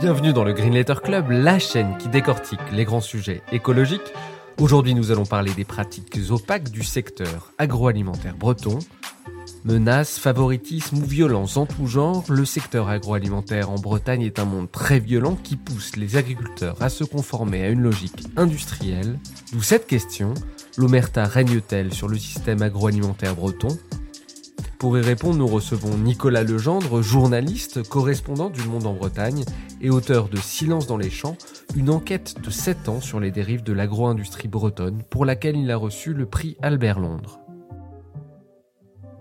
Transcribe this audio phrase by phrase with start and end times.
[0.00, 4.12] Bienvenue dans le Green Letter Club, la chaîne qui décortique les grands sujets écologiques.
[4.60, 8.78] Aujourd'hui, nous allons parler des pratiques opaques du secteur agroalimentaire breton.
[9.64, 14.70] Menaces, favoritisme ou violence en tout genre, le secteur agroalimentaire en Bretagne est un monde
[14.70, 19.18] très violent qui pousse les agriculteurs à se conformer à une logique industrielle.
[19.52, 20.34] D'où cette question,
[20.76, 23.68] l'omerta règne-t-elle sur le système agroalimentaire breton?
[24.78, 29.44] Pour y répondre, nous recevons Nicolas Legendre, journaliste, correspondant du Monde en Bretagne
[29.80, 31.36] et auteur de Silence dans les champs,
[31.76, 35.76] une enquête de 7 ans sur les dérives de l'agro-industrie bretonne, pour laquelle il a
[35.76, 37.40] reçu le prix Albert Londres.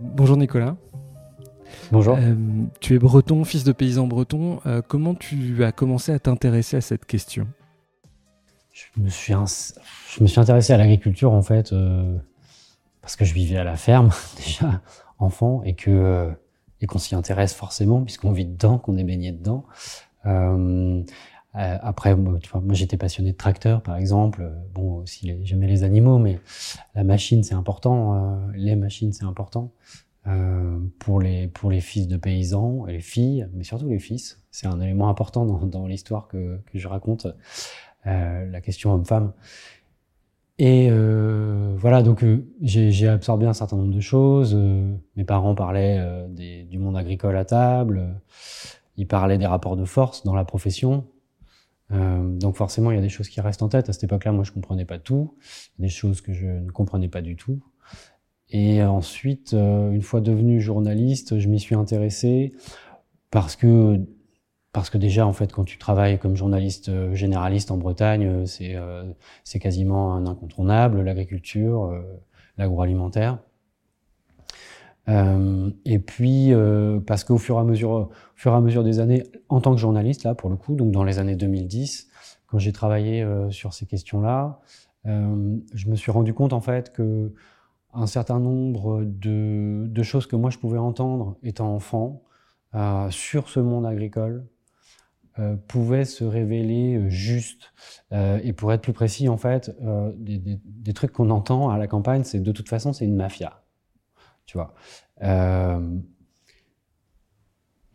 [0.02, 0.75] Bonjour Nicolas.
[1.92, 2.17] Bonjour.
[2.17, 2.36] Euh,
[2.80, 4.59] tu es breton, fils de paysan breton.
[4.66, 7.47] Euh, comment tu as commencé à t'intéresser à cette question?
[8.72, 12.17] Je me, suis je me suis intéressé à l'agriculture en fait euh,
[13.02, 14.81] parce que je vivais à la ferme déjà
[15.19, 16.31] enfant et que euh,
[16.83, 19.64] et qu'on s'y intéresse forcément puisqu'on vit dedans, qu'on est baigné dedans.
[20.25, 21.02] Euh,
[21.55, 22.39] euh après, moi,
[22.72, 24.52] j'étais passionné de tracteurs, par exemple.
[24.73, 26.39] Bon, aussi, j'aimais les animaux, mais
[26.95, 28.16] la machine, c'est important.
[28.16, 29.72] Euh, les machines, c'est important
[30.25, 34.42] euh, pour les pour les fils de paysans et les filles, mais surtout les fils.
[34.50, 37.27] C'est un élément important dans, dans l'histoire que, que je raconte.
[38.05, 39.31] la question homme-femme.
[40.66, 44.53] Et euh, voilà, donc euh, j'ai absorbé un certain nombre de choses.
[44.56, 46.25] Euh, mes parents parlaient euh,
[46.64, 48.22] du monde agricole à table.
[48.95, 51.05] ils parlaient des rapports de force dans la profession.
[51.89, 53.89] donc forcément, il y a des choses qui restent en tête.
[53.89, 55.36] À cette époque-là, moi, je comprenais pas tout.
[55.80, 57.60] Des choses que je ne comprenais pas du tout.
[58.49, 62.54] Et ensuite, une fois devenu journaliste, je m'y suis intéressé
[63.32, 63.99] parce que
[64.73, 68.45] parce que déjà, en fait, quand tu travailles comme journaliste euh, généraliste en Bretagne, euh,
[68.45, 69.04] c'est euh,
[69.61, 71.94] quasiment un incontournable, l'agriculture,
[72.58, 73.38] l'agroalimentaire.
[75.10, 79.00] Euh, et puis euh, parce qu'au fur et à mesure, fur et à mesure des
[79.00, 82.08] années, en tant que journaliste là pour le coup, donc dans les années 2010,
[82.48, 84.60] quand j'ai travaillé euh, sur ces questions-là,
[85.05, 87.34] je me suis rendu compte en fait que
[87.94, 92.23] un certain nombre de, de choses que moi je pouvais entendre étant enfant
[93.10, 94.45] sur ce monde agricole,
[95.39, 97.73] euh, pouvait se révéler euh, juste.
[98.11, 99.76] Euh, et pour être plus précis, en fait,
[100.16, 103.64] des, trucs qu'on entend à la campagne, c'est de toute façon, c'est une mafia.
[104.45, 104.76] Tu vois.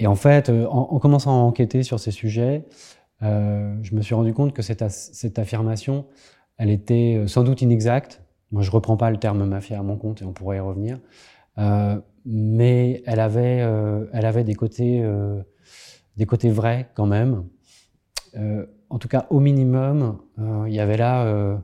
[0.01, 2.67] Et en fait, en, en, commençant à enquêter sur ces sujets,
[3.21, 6.07] je me suis rendu compte que cette, affirmation,
[6.57, 8.21] elle était sans doute inexacte.
[8.51, 10.99] Moi, je reprends pas le terme mafia à mon compte et on pourrait y revenir.
[12.25, 13.65] mais elle avait,
[14.13, 15.05] elle avait des côtés
[16.19, 17.45] des côtés vrais quand même.
[18.37, 21.57] Euh, en tout cas, au minimum, euh, il y avait là euh,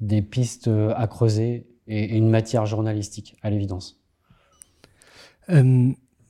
[0.00, 4.00] des pistes à creuser et, une matière journalistique, à l'évidence.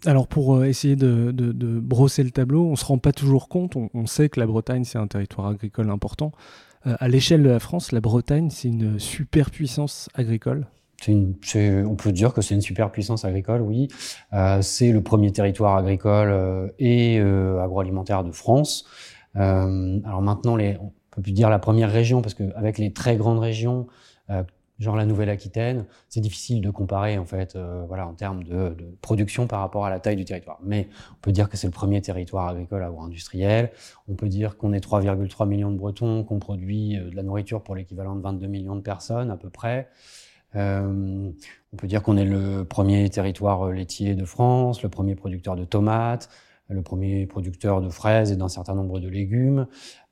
[0.07, 1.33] alors pour essayer de,
[1.81, 4.47] brosser le tableau, on ne se rend pas toujours compte, on, on sait que la
[4.47, 6.33] Bretagne, c'est un territoire agricole important.
[6.85, 10.67] à l'échelle de la France, la Bretagne, c'est une superpuissance agricole
[11.07, 11.35] une,
[11.87, 13.89] on peut dire que c'est une super puissance agricole, oui.
[14.33, 18.85] Euh, c'est le premier territoire agricole euh, et euh, agroalimentaire de France.
[19.37, 23.17] Euh, alors maintenant, les, on peut plus dire la première région parce qu'avec les très
[23.17, 23.87] grandes régions,
[24.31, 24.43] euh,
[24.79, 28.97] genre la Nouvelle-Aquitaine, c'est difficile de comparer en fait, euh, voilà, en termes de, de,
[29.01, 30.59] production par rapport à la taille du territoire.
[30.65, 33.71] Mais on peut dire que c'est le premier territoire agricole agro-industriel.
[34.09, 37.75] On peut dire qu'on est 3,3 millions de Bretons, qu'on produit de la nourriture pour
[37.75, 39.89] l'équivalent de 22 millions de personnes à peu près.
[40.57, 41.31] Euh,
[41.73, 45.57] on peut dire qu'on est le premier territoire euh, laitier de France, le premier producteur
[45.57, 46.31] de tomates,
[46.71, 49.67] le premier producteur de fraises et d'un certain nombre de légumes,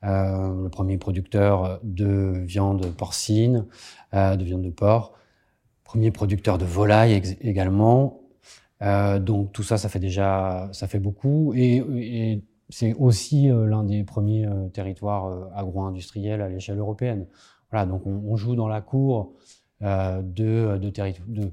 [0.04, 3.66] euh, le premier producteur de viande porcine,
[4.12, 5.12] de viande de porc,
[5.84, 8.22] premier producteur de volaille également.
[8.80, 14.48] Donc tout ça, ça fait déjà, ça fait beaucoup et, c'est aussi l'un des premiers
[14.72, 17.26] territoires agro-industriels à l'échelle européenne.
[17.70, 19.34] Voilà, donc on, joue dans la cour
[19.80, 21.52] de, de, de,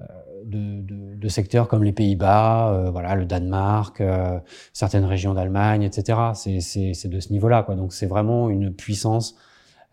[0.00, 0.04] euh,
[0.44, 4.40] de, de, de, secteurs comme les Pays-Bas, euh, voilà, le Danemark, euh,
[4.72, 6.18] certaines régions d'Allemagne, etc.
[6.34, 7.66] C'est de ce niveau-là.
[7.76, 9.36] Donc c'est vraiment une puissance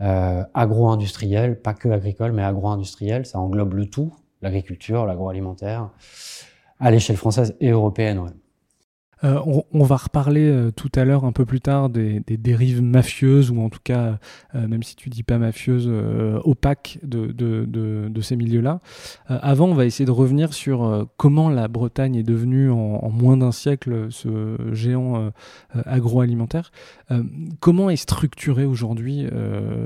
[0.01, 3.25] euh, agro-industrielle, pas que agricole, mais agro-industrielle.
[3.25, 5.89] Ça englobe le tout, l'agriculture, l'agroalimentaire,
[6.80, 8.19] à l'échelle française et européenne.
[8.19, 8.31] Ouais.
[9.24, 9.40] Euh,
[9.72, 13.62] on, va reparler euh, tout à l'heure, un peu plus tard, des, dérives mafieuses, ou
[13.62, 14.19] en tout cas,
[14.56, 15.90] euh, même si tu dis pas mafieuses,
[16.44, 18.81] opaques de, ces milieux-là.
[19.28, 23.52] avant, on va essayer de revenir sur comment la Bretagne est devenue en, moins d'un
[23.52, 25.31] siècle ce géant
[25.86, 26.72] agroalimentaire.
[27.60, 29.25] comment est structurée aujourd'hui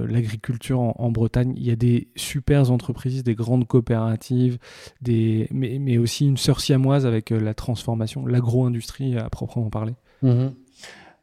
[0.08, 1.54] l'agriculture en, Bretagne?
[1.56, 4.58] Il y a des super entreprises, des grandes coopératives,
[5.02, 10.52] des, mais, mais aussi une sœur siamoise avec la transformation, l'agro-industrie à proprement parler mhm.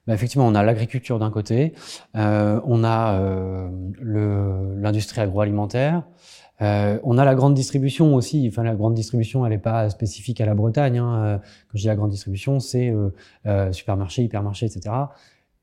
[0.06, 1.74] bah, Effectivement, on a l'agriculture d'un côté,
[2.16, 3.68] euh, on a euh,
[4.00, 6.02] l'industrie agroalimentaire,
[6.60, 8.48] euh, on a la grande distribution aussi.
[8.50, 10.98] Enfin, la grande distribution, elle n'est pas spécifique à la Bretagne.
[10.98, 11.40] Hein.
[11.68, 12.92] Quand je dis la grande distribution, c'est
[13.70, 14.94] supermarché, hypermarché, etc.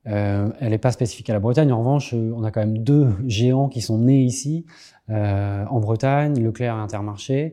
[0.04, 1.70] elle n'est pas spécifique à la Bretagne.
[1.70, 4.64] En revanche, on a quand même deux géants qui sont nés ici,
[5.10, 7.52] en Bretagne, Leclerc et Intermarché,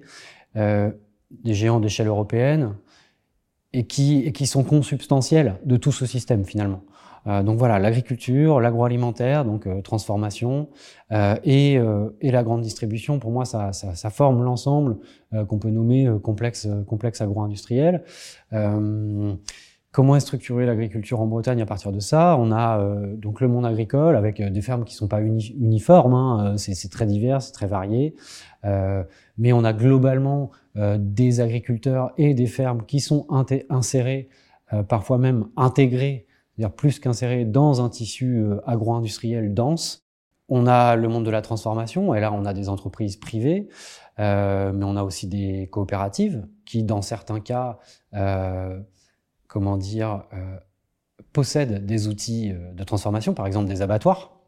[0.56, 2.76] des géants d'échelle européenne
[3.74, 6.82] et qui, qui sont consubstantiels de tout ce système finalement.
[7.28, 10.68] Euh, donc voilà, l'agriculture, l'agroalimentaire, donc euh, transformation,
[11.12, 14.98] euh, et, euh, et, la grande distribution, pour moi, ça, ça, ça forme l'ensemble
[15.34, 18.04] euh, qu'on peut nommer complexe, complexe agro-industriel.
[19.94, 22.36] Comment est structurée l'agriculture en Bretagne à partir de ça?
[22.38, 22.84] On a
[23.16, 27.42] donc le monde agricole avec des fermes qui sont pas uniformes, hein, c'est très divers,
[27.42, 28.16] c'est très varié,
[28.64, 33.28] mais on a globalement euh, des agriculteurs et des fermes qui sont
[33.70, 34.28] insérés,
[34.74, 36.26] euh, parfois même intégrés,
[36.56, 40.04] c'est-à-dire plus qu'insérés dans un tissu euh, agro-industriel dense.
[40.50, 43.70] On a le monde de la transformation, et là on a des entreprises privées,
[44.18, 47.80] mais on a aussi des coopératives qui, dans certains cas,
[49.54, 50.24] comment dire,
[51.32, 54.42] possèdent des outils de transformation, par exemple des abattoirs.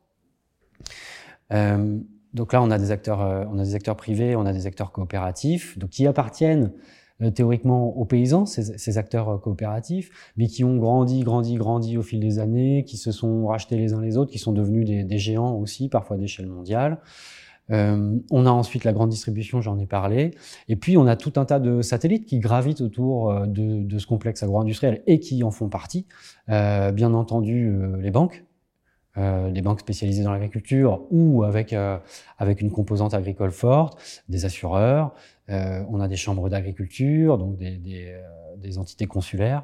[2.36, 4.68] Donc là, on a des acteurs, euh, on a des acteurs privés, on a des
[4.68, 6.74] acteurs coopératifs, donc qui appartiennent
[7.22, 12.01] euh, théoriquement aux paysans, ces, acteurs euh, coopératifs, mais qui ont grandi, grandi, grandi au
[12.01, 15.18] fil des années, qui se sont rachetés les uns les autres, qui sont devenus des,
[15.18, 17.00] géants aussi, parfois d'échelle mondiale.
[17.70, 20.32] On a ensuite la grande distribution, j'en ai parlé,
[20.68, 24.44] et puis on a tout un tas de satellites qui gravitent autour de, ce complexe
[24.44, 26.06] agro-industriel et qui en font partie.
[26.48, 28.46] bien entendu, les banques,
[29.18, 31.98] euh, des banques spécialisées dans l'agriculture ou avec, euh,
[32.38, 33.98] avec une composante agricole forte,
[34.28, 35.14] des assureurs,
[35.50, 39.64] euh, on a des chambres d'agriculture, donc des, euh, entités consulaires.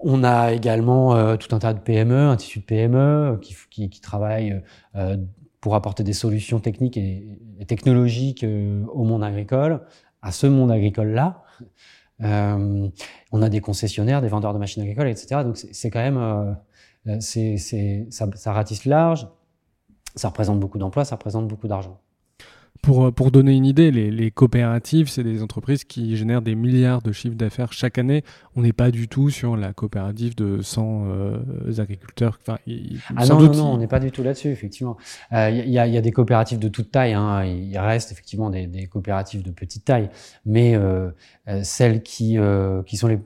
[0.00, 4.60] On a également tout un tas de PME, un tissu de PME qui, travaillent
[5.66, 9.80] pour apporter des solutions techniques et, technologiques au monde agricole,
[10.22, 11.42] à ce monde agricole-là.
[12.20, 15.42] on a des concessionnaires, des vendeurs de machines agricoles, etc.
[15.42, 16.18] Donc c'est quand même
[17.08, 19.26] euh, ça ratisse large,
[20.14, 22.00] ça représente beaucoup d'emplois, ça représente beaucoup d'argent.
[22.86, 26.54] Pour, euh, pour, donner une idée, les, les coopératives, c'est des entreprises qui génèrent des
[26.54, 28.22] milliards de chiffres d'affaires chaque année.
[28.54, 31.38] On n'est pas du tout sur la coopérative de 100 euh,
[31.78, 32.38] agriculteurs.
[32.40, 32.60] Enfin,
[33.16, 34.96] ah non, non, non, on n'est pas du tout là-dessus, effectivement.
[35.32, 37.14] Il euh, y, a, y, a, des coopératives de toute taille.
[37.14, 37.44] Hein.
[37.44, 40.08] Il reste effectivement des, des, coopératives de petite taille.
[40.44, 41.10] Mais euh,
[41.64, 42.38] celles qui,
[42.86, 43.18] qui sont les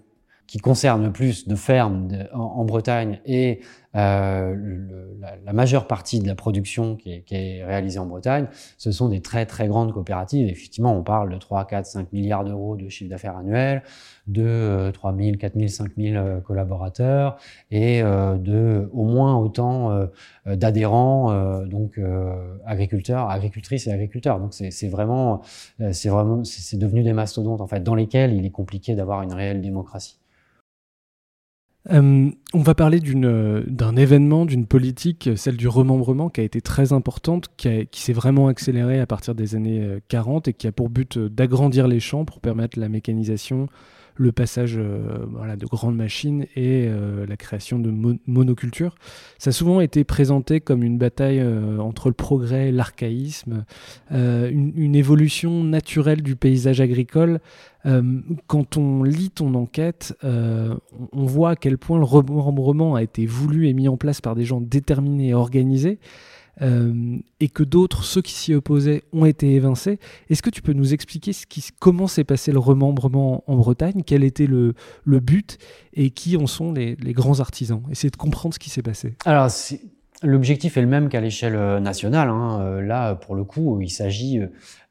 [0.51, 3.61] qui concerne le plus de fermes en, Bretagne et
[3.95, 8.07] euh, le, la, la, majeure partie de la production qui est, qui est, réalisée en
[8.07, 10.49] Bretagne, ce sont des très très grandes coopératives.
[10.49, 13.85] Effectivement, on parle de 3, 4, 5 milliards d'euros de chiffre d'affaires annuel,
[14.27, 17.37] de euh, 3 000, 4 000, 5 000 collaborateurs
[17.71, 20.09] et euh, de au moins autant
[20.47, 24.41] euh, d'adhérents, euh, donc euh, agriculteurs, agricultrices et agriculteurs.
[24.41, 25.43] Donc c'est vraiment,
[25.93, 29.33] c'est vraiment, c'est devenu des mastodontes en fait, dans lesquels il est compliqué d'avoir une
[29.33, 30.20] réelle démocratie.
[31.89, 36.61] Euh, on va parler euh, d'un événement, d'une politique, celle du remembrement, qui a été
[36.61, 40.73] très importante, qui, s'est vraiment accélérée à partir des années 40 euh, et qui a
[40.73, 43.69] pour but d'agrandir les champs pour permettre la mécanisation,
[44.21, 48.95] le passage euh, voilà, de grandes machines et euh, la création de monocultures.
[49.39, 53.65] Ça a souvent été présenté comme une bataille euh, entre le progrès et l'archaïsme,
[54.11, 57.41] une, une, évolution naturelle du paysage agricole.
[58.47, 63.69] quand on lit ton enquête, on voit à quel point le remembrement a été voulu
[63.69, 65.99] et mis en place par des gens déterminés et organisés.
[66.63, 69.99] Euh, et que d'autres, ceux qui s'y opposaient, ont été évincés.
[70.29, 74.03] Est-ce que tu peux nous expliquer ce qui, comment s'est passé le remembrement en Bretagne,
[74.05, 74.75] quel était le,
[75.05, 75.59] le but?
[75.95, 77.83] Et qui en sont les, les grands artisans?
[77.91, 79.15] Essayer de comprendre ce qui s'est passé.
[79.25, 79.51] Alors,
[80.23, 82.29] L'objectif est le même qu'à l'échelle euh, nationale.
[82.29, 82.61] Hein.
[82.61, 84.39] Euh, là, pour le coup, il s'agit,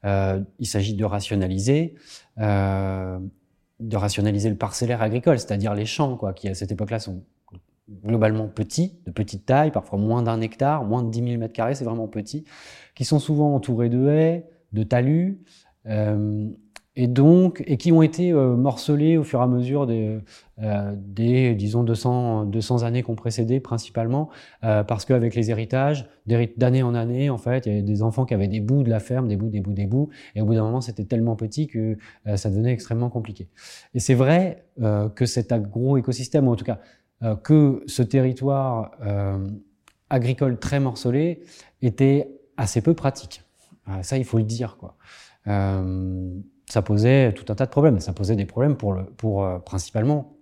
[0.02, 1.94] il s'agit de rationaliser,
[2.36, 7.22] de rationaliser le parcellaire agricole, c'est-à-dire les champs, quoi, qui à cette époque-là sont
[8.04, 11.74] globalement petits, de petite taille, parfois moins d'un hectare, moins de 10 000 mètres carrés,
[11.74, 12.44] c'est vraiment petit,
[12.94, 15.40] qui sont souvent entourés de haies, de talus,
[15.86, 16.48] euh,
[16.96, 20.18] et donc et qui ont été euh, morcelés au fur et à mesure des,
[20.60, 24.28] euh, des disons 200 200 années qui ont précédé principalement
[24.60, 28.34] parce qu'avec les héritages d'année en année en fait il y avait des enfants qui
[28.34, 30.54] avaient des bouts de la ferme des bouts des bouts des bouts et au bout
[30.54, 31.96] d'un moment c'était tellement petit que
[32.34, 33.48] ça devenait extrêmement compliqué.
[33.94, 34.64] Et c'est vrai
[35.14, 36.80] que cet agro écosystème ou en tout cas
[37.42, 38.92] que ce territoire
[40.08, 41.42] agricole très morcelé
[41.82, 43.42] était assez peu pratique
[44.02, 44.96] ça il faut le dire quoi
[46.70, 47.98] ça posait tout un tas de problèmes.
[47.98, 50.36] Ça posait des problèmes pour, le, pour euh, principalement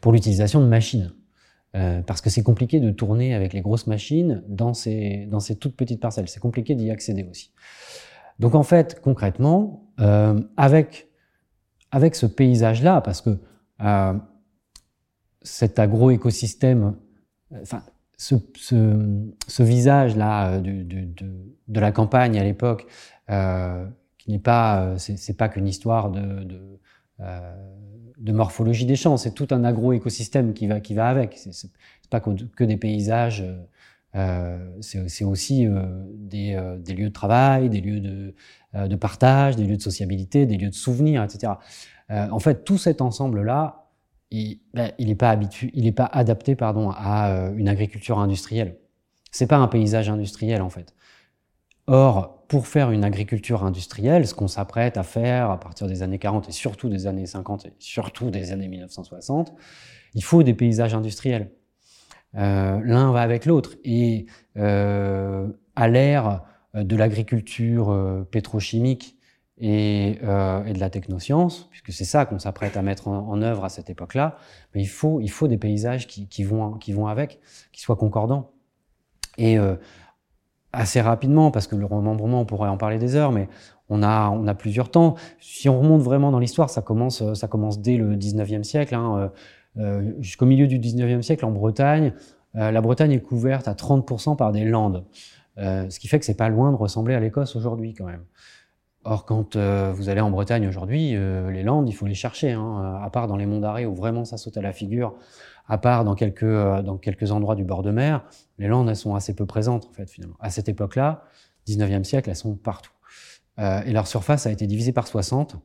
[0.00, 1.12] pour l'utilisation de machines.
[1.76, 5.56] Euh, parce que c'est compliqué de tourner avec les grosses machines dans ces, dans ces
[5.56, 6.28] toutes petites parcelles.
[6.28, 7.52] C'est compliqué d'y accéder aussi.
[8.38, 11.08] Donc en fait, concrètement, euh, avec,
[11.90, 13.38] avec ce paysage-là, parce que
[13.82, 14.14] euh,
[15.48, 16.94] cet agro-écosystème,
[17.62, 17.82] enfin,
[18.16, 22.86] ce, visage-là de, de, la campagne à l'époque,
[23.30, 23.86] euh,
[24.26, 26.46] n'est pas, euh, c'est pas qu'une histoire de,
[27.20, 27.54] euh,
[28.26, 31.38] morphologie des champs, c'est tout un agro-écosystème qui va, qui va avec.
[31.38, 31.70] C'est
[32.10, 33.44] pas que, des paysages,
[34.14, 35.82] euh, c'est aussi euh,
[36.14, 38.34] des, euh, des, lieux de travail, des lieux de,
[38.74, 41.52] de, partage, des lieux de sociabilité, des lieux de souvenirs, etc.
[42.10, 43.87] en fait, tout cet ensemble-là,
[44.30, 48.76] il n'est ben, pas habitué, il n'est pas adapté, pardon, à une agriculture industrielle.
[49.30, 50.94] C'est pas un paysage industriel en fait.
[51.86, 56.18] Or, pour faire une agriculture industrielle, ce qu'on s'apprête à faire à partir des années
[56.18, 59.54] 40 et surtout des années 50 et surtout des années 1960,
[60.14, 61.50] il faut des paysages industriels.
[62.36, 63.76] Euh, L'un va avec l'autre.
[63.84, 66.42] Et euh, à l'ère
[66.74, 69.17] de l'agriculture euh, pétrochimique
[69.60, 73.64] et, euh, et, de la technoscience, puisque c'est ça qu'on s'apprête à mettre en, œuvre
[73.64, 74.36] à cette époque-là,
[74.74, 77.40] il faut, il faut des paysages qui, vont, qui vont avec,
[77.72, 78.52] qui soient concordants.
[79.36, 79.76] Et euh,
[80.72, 83.48] assez rapidement, parce que le remembrement, on pourrait en parler des heures, mais
[83.88, 85.16] on a, on a plusieurs temps.
[85.40, 88.94] Si on remonte vraiment dans l'histoire, ça commence, ça commence dès le 19e siècle.
[88.94, 89.32] Hein,
[89.78, 92.12] euh, Jusqu'au milieu du 19e siècle, en Bretagne,
[92.54, 95.04] la Bretagne est couverte à 30% par des landes.
[95.56, 98.24] Ce qui fait que c'est pas loin de ressembler à l'Écosse aujourd'hui quand même.
[99.04, 102.52] Or, quand euh, vous allez en Bretagne aujourd'hui, euh, les landes, il faut les chercher,
[102.52, 105.14] hein, à part dans les monts d'arrêt où vraiment ça saute à la figure,
[105.68, 108.24] à part dans quelques, euh, dans quelques endroits du bord de mer,
[108.58, 110.36] les landes, elles sont assez peu présentes, en fait, finalement.
[110.40, 111.24] À cette époque-là,
[111.66, 112.92] 19e siècle, elles sont partout.
[113.58, 115.56] et leur surface a été divisée par 60.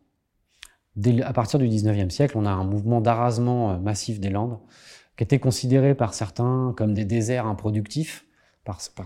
[0.96, 4.58] Dès, à partir du 19e siècle, on a un mouvement d'arasement massif des landes,
[5.16, 8.26] qui était considéré par certains comme des déserts improductifs,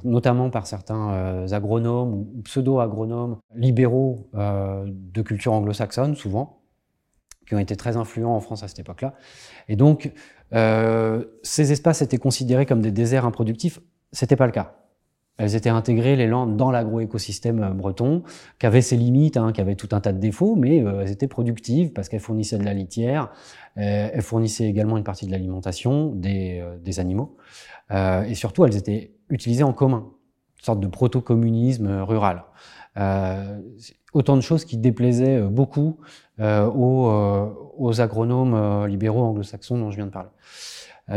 [0.03, 6.59] notamment par certains euh, agronomes ou pseudo-agronomes libéraux euh, de culture anglo-saxonne, souvent,
[7.47, 9.15] qui ont été très influents en France à cette époque-là.
[9.67, 10.11] Et donc,
[10.53, 13.79] euh, ces espaces étaient considérés comme des déserts improductifs.
[14.11, 14.75] C'était pas le cas.
[15.39, 18.23] Elles étaient intégrées, les landes, dans l'agro-écosystème breton,
[18.59, 21.27] qui avait ses limites, hein, qui avait tout un tas de défauts, mais elles étaient
[21.27, 23.31] productives parce qu'elles fournissaient de la litière,
[23.75, 27.37] elles fournissaient également une partie de l'alimentation des, des, animaux,
[27.91, 30.07] et surtout, elles étaient utilisées en commun,
[30.59, 32.45] une sorte de proto-communisme rural.
[34.13, 35.97] autant de choses qui déplaisaient beaucoup
[36.39, 40.29] aux, agronomes libéraux anglo-saxons dont je viens de parler.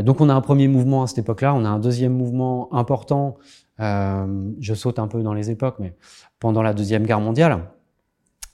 [0.02, 3.36] donc on a un premier mouvement à cette époque-là, on a un deuxième mouvement important
[3.80, 5.96] euh, je saute un peu dans les époques, mais
[6.38, 7.70] pendant la Deuxième Guerre mondiale,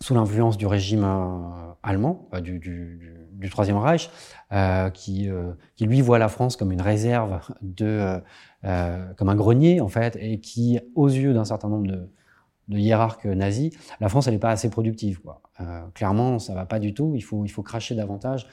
[0.00, 2.40] sous l'influence du régime euh, allemand, euh,
[3.38, 4.10] du, Troisième Reich,
[4.52, 8.20] euh, qui, euh, qui, lui voit la France comme une réserve de,
[9.16, 12.10] comme un grenier en fait, et qui, aux yeux d'un certain nombre de,
[12.68, 15.20] de hiérarques nazis, la France elle n'est pas assez productive.
[15.94, 17.12] Clairement, ça va pas du tout.
[17.14, 18.46] Il faut, il faut cracher davantage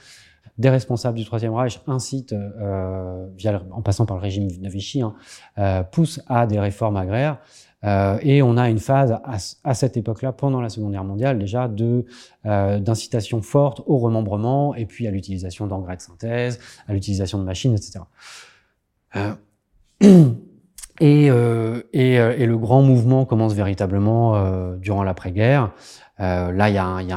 [0.58, 3.28] des responsables du Troisième Reich incitent, euh,
[3.70, 5.14] en passant par le régime de Vichy, hein,
[5.58, 7.38] euh, poussent à des réformes agraires.
[7.84, 9.18] Euh, et on a une phase
[9.64, 12.06] à, cette époque-là, pendant la Seconde Guerre mondiale, déjà de
[12.46, 17.44] euh, d'incitation forte au remembrement et puis à l'utilisation d'engrais de synthèse, à l'utilisation de
[17.44, 18.00] machines, etc.
[19.16, 19.34] Euh,
[21.00, 25.72] et, euh, et, euh, et, le grand mouvement commence véritablement durant l'après-guerre
[26.18, 27.12] là, il y, y, y,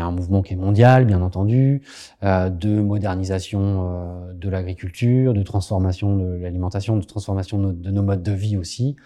[0.00, 1.82] a un mouvement qui est mondial, bien entendu,
[2.22, 8.58] de modernisation de l'agriculture, de transformation de l'alimentation, de transformation de, nos modes de vie
[8.58, 8.96] aussi.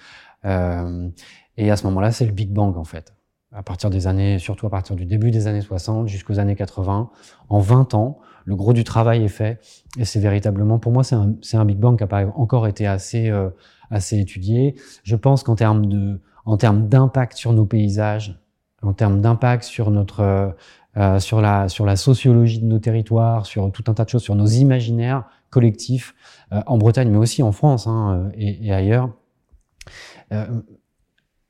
[0.45, 1.09] Euh,
[1.57, 3.15] et à ce moment-là, c'est le Big Bang en fait.
[3.53, 7.11] À partir des années, surtout à partir du début des années 60 jusqu'aux années 80,
[7.49, 9.61] en 20 ans, le gros du travail est fait.
[9.99, 13.31] Et c'est véritablement, pour moi, c'est un, Big Bang qui n'a pas encore été assez,
[13.31, 13.51] euh,
[13.91, 14.75] assez étudié.
[15.05, 18.39] Je pense qu'en termes de, en termes d'impact sur nos paysages,
[18.83, 20.55] en termes d'impact sur notre
[20.97, 24.47] euh, sur la sociologie de nos territoires, sur tout un tas de choses, sur nos
[24.47, 26.15] imaginaires collectifs
[26.51, 29.11] en Bretagne, mais aussi en France hein, et, ailleurs.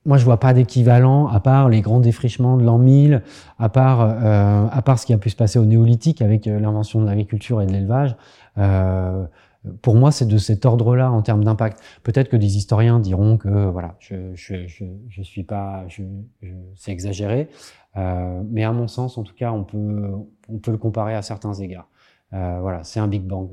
[0.07, 3.23] Moi, je vois pas d'équivalent à part les grands défrichements de l'an 1000,
[3.59, 6.61] à part, euh, à part ce qui a pu se passer au néolithique avec euh,
[6.61, 8.17] l'invention de l'agriculture et de l'élevage.
[8.57, 9.27] Euh,
[9.83, 11.83] pour moi, c'est de cet ordre-là en termes d'impact.
[12.05, 15.85] Peut-être que des historiens diront que voilà, je je, je, je suis pas,
[16.77, 17.49] c'est exagéré,
[17.97, 20.13] euh, mais à mon sens, en tout cas, on peut
[20.49, 21.89] on peut le comparer à certains égards.
[22.33, 23.49] Euh, voilà, c'est un Big Bang.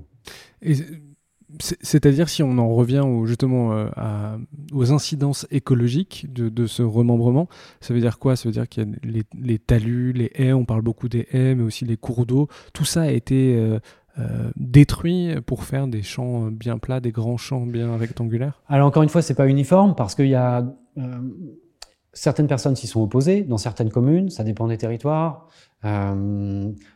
[1.60, 4.38] C'est-à-dire si on en revient justement euh,
[4.72, 7.48] aux incidences écologiques de, ce remembrement,
[7.82, 8.36] ça veut dire quoi?
[8.36, 11.56] Ça veut dire qu'il y a les, talus, les haies, on parle beaucoup des haies,
[11.56, 12.48] mais aussi les cours d'eau.
[12.74, 13.80] Tout ça a été euh,
[14.20, 18.62] euh, détruit pour faire des champs bien plats, des grands champs bien rectangulaires?
[18.68, 20.66] Alors encore une fois, c'est pas uniforme parce qu'il y a
[22.14, 25.50] certaines personnes s'y sont opposées dans certaines communes, ça dépend des territoires.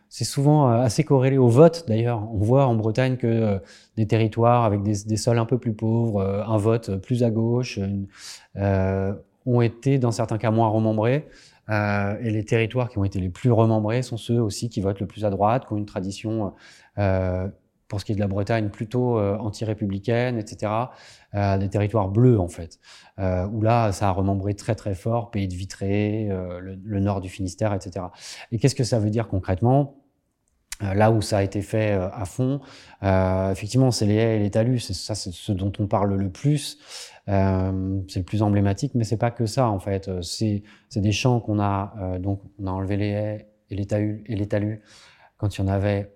[0.10, 2.28] C'est souvent euh, assez corrélé au vote, d'ailleurs.
[2.34, 3.60] On voit en Bretagne que euh,
[3.98, 7.80] des territoires avec des, sols un peu plus pauvres, euh, un vote plus à gauche,
[9.46, 11.28] ont été, dans certains cas, moins remembrés.
[11.70, 15.08] et les territoires qui ont été les plus remembrés sont ceux aussi qui votent le
[15.08, 16.54] plus à droite, qui ont une tradition
[17.88, 20.72] pour ce qui est de la Bretagne, plutôt anti-républicaine, etc.
[21.36, 22.79] Euh, des territoires bleus, en fait,
[23.20, 27.22] euh, où là, ça a remembré très très fort, pays de Vitré, le, le, nord
[27.22, 28.08] du Finistère, etc.
[28.51, 29.96] Et qu'est-ce que ça veut dire concrètement?
[30.84, 32.62] Euh, là où ça a été fait euh, à fond,
[33.01, 36.13] euh, effectivement, c'est les haies et les talus, c'est ça, c'est ce dont on parle
[36.13, 36.77] le plus.
[37.29, 40.10] Euh, c'est le plus emblématique, mais c'est pas que ça en fait.
[40.22, 44.24] C'est c'est des champs qu'on a donc on a enlevé les haies et les talus
[44.27, 44.82] et les talus
[45.38, 46.12] quand il y en avait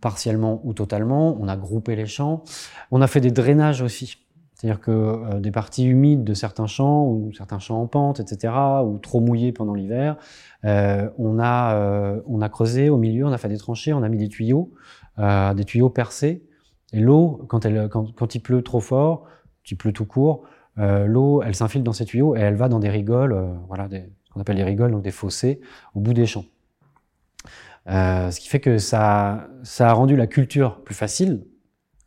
[0.00, 1.36] partiellement ou totalement.
[1.40, 2.42] On a groupé les champs.
[2.90, 4.18] On a fait des drainages aussi.
[4.54, 8.54] C'est-à-dire que euh, des parties humides de certains champs, ou certains champs en pente, etc.,
[8.84, 10.16] ou trop mouillés pendant l'hiver,
[10.64, 14.02] euh, on, a, euh, on a creusé au milieu, on a fait des tranchées, on
[14.02, 14.72] a mis des tuyaux,
[15.18, 16.46] euh, des tuyaux percés.
[16.92, 19.26] Et l'eau, quand, elle, quand, quand il pleut trop fort,
[19.70, 20.44] il pleut tout court,
[20.78, 23.36] euh, l'eau, elle s'infile dans ces tuyaux et elle va dans des rigoles,
[23.68, 25.60] voilà, des, qu'on appelle les rigoles, donc des fossés,
[25.94, 26.44] au bout des champs.
[27.86, 31.44] Ce qui fait que ça, ça a rendu la culture plus facile,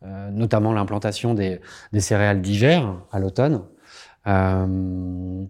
[0.04, 1.60] euh, notamment l'implantation des,
[1.92, 3.64] des, céréales d'hiver à l'automne,
[4.28, 5.44] euh,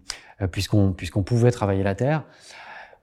[0.51, 2.23] puisqu'on puisqu'on pouvait travailler la terre.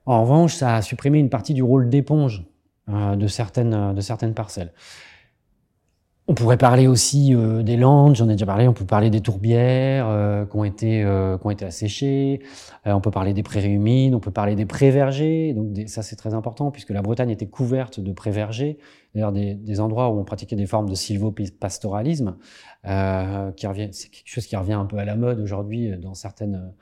[0.07, 2.45] En revanche, ça a supprimé une partie du rôle d'éponge
[2.89, 4.73] euh, de certaines de certaines parcelles.
[6.29, 8.67] On pourrait parler aussi euh, des landes, j'en ai déjà parlé.
[8.67, 12.41] On peut parler des tourbières euh, qui ont été euh, qui ont été asséchées.
[12.85, 14.12] on peut parler des prairies humides.
[14.12, 15.53] On peut parler des prés vergers.
[15.55, 18.79] Donc ça c'est très important puisque la Bretagne était couverte de prés vergers.
[19.15, 22.37] D'ailleurs des, des, endroits où on pratiquait des formes de silvopastoralisme,
[22.83, 26.73] qui revient, c'est quelque chose qui revient un peu à la mode aujourd'hui dans certaines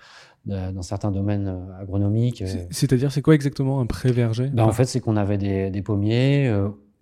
[0.46, 2.44] dans certains domaines agronomiques.
[2.70, 5.80] C'est-à-dire, c'est quoi exactement un pré verger ben, En fait, c'est qu'on avait des, des
[5.80, 6.52] pommiers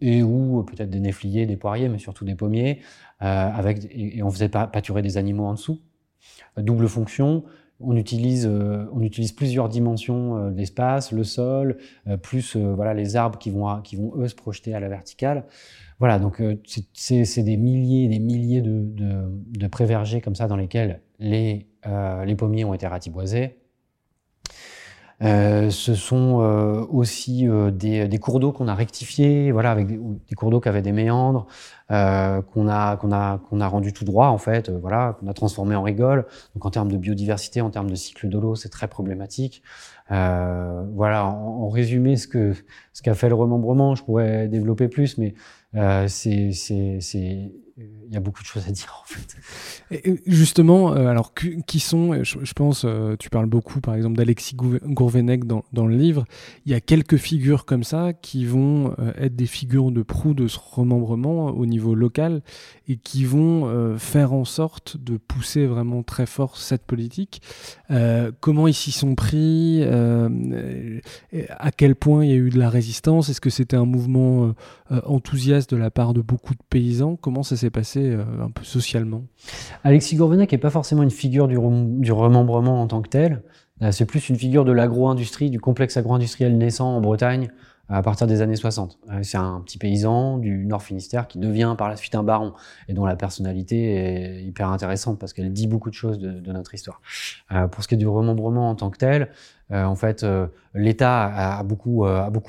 [0.03, 2.81] et ou peut-être des néfliers, des poiriers, mais surtout des pommiers,
[3.23, 5.81] euh, avec, et, on faisait pâturer des animaux en dessous.
[6.57, 7.45] Double fonction,
[7.81, 12.95] on utilise, euh, on utilise plusieurs dimensions euh, l'espace, le sol, euh, plus euh, voilà
[12.95, 15.45] les arbres qui vont, qui vont eux se projeter à la verticale.
[15.99, 16.43] Voilà, donc
[16.95, 19.23] c'est des milliers, des milliers de, de,
[19.57, 21.69] de prévergers comme ça dans lesquels les,
[22.27, 23.62] les pommiers ont été ratiboisés.
[25.23, 29.87] Euh, ce sont euh, aussi euh, des, des, cours d'eau qu'on a rectifiés, voilà, avec
[29.87, 31.47] des, cours d'eau qui avaient des méandres,
[31.93, 35.35] euh, qu'on a qu'on a qu'on a rendu tout droit en fait, voilà, qu'on a
[35.35, 36.27] transformé en rigole.
[36.55, 39.63] Donc en termes de biodiversité, en termes de cycle de l'eau, c'est très problématique.
[40.09, 42.55] voilà, en, résumé, ce que
[42.93, 45.35] ce qu'a fait le remembrement, je pourrais développer plus, mais
[46.09, 46.51] c'est
[47.79, 50.21] il y a beaucoup de choses à dire en fait.
[50.27, 54.55] Justement, euh, alors qui sont, je, je pense, euh, tu parles beaucoup par exemple d'Alexis
[54.55, 56.25] Gourvenec dans, dans, le livre,
[56.67, 60.35] il y a quelques figures comme ça qui vont euh, être des figures de proue
[60.35, 62.43] de ce remembrement au niveau local
[62.89, 67.41] et qui vont euh, faire en sorte de pousser vraiment très fort cette politique.
[67.91, 72.69] Euh, comment ils s'y sont pris À quel point il y a eu de la
[72.69, 73.29] résistance?
[73.29, 74.55] Est-ce que c'était un mouvement
[74.91, 77.17] enthousiaste de la part de beaucoup de paysans?
[77.17, 79.25] Comment ça passé euh, un peu socialement
[79.85, 83.43] Alexis Gourvenec n'est pas forcément une figure du, remembrement en tant que tel.
[83.83, 87.51] Euh, c'est plus une figure de l'agro-industrie, du complexe agro-industriel naissant en Bretagne
[87.93, 88.99] à partir des années 60.
[89.11, 92.55] Euh, c'est un petit paysan du Nord Finistère qui devient par la suite un baron
[92.89, 96.75] et dont la personnalité est hyper intéressante parce qu'elle dit beaucoup de choses de, notre
[96.75, 97.01] histoire.
[97.53, 99.29] Euh, pour ce qui est du remembrement en tant que tel,
[99.71, 100.25] euh, en fait,
[100.75, 102.05] l'État a, a, beaucoup,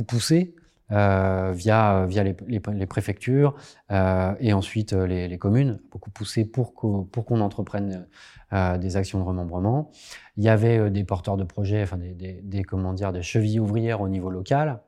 [0.07, 0.62] poussé euh,
[0.93, 3.55] via, via les, préfectures
[3.91, 8.07] euh, et ensuite euh, les, communes, beaucoup poussé pour qu'on entreprenne
[8.53, 9.89] euh, des actions de remembrement.
[10.37, 13.23] Il y avait euh, des porteurs de projets, enfin des, des, des, comment dire, des
[13.23, 14.81] chevilles ouvrières au niveau local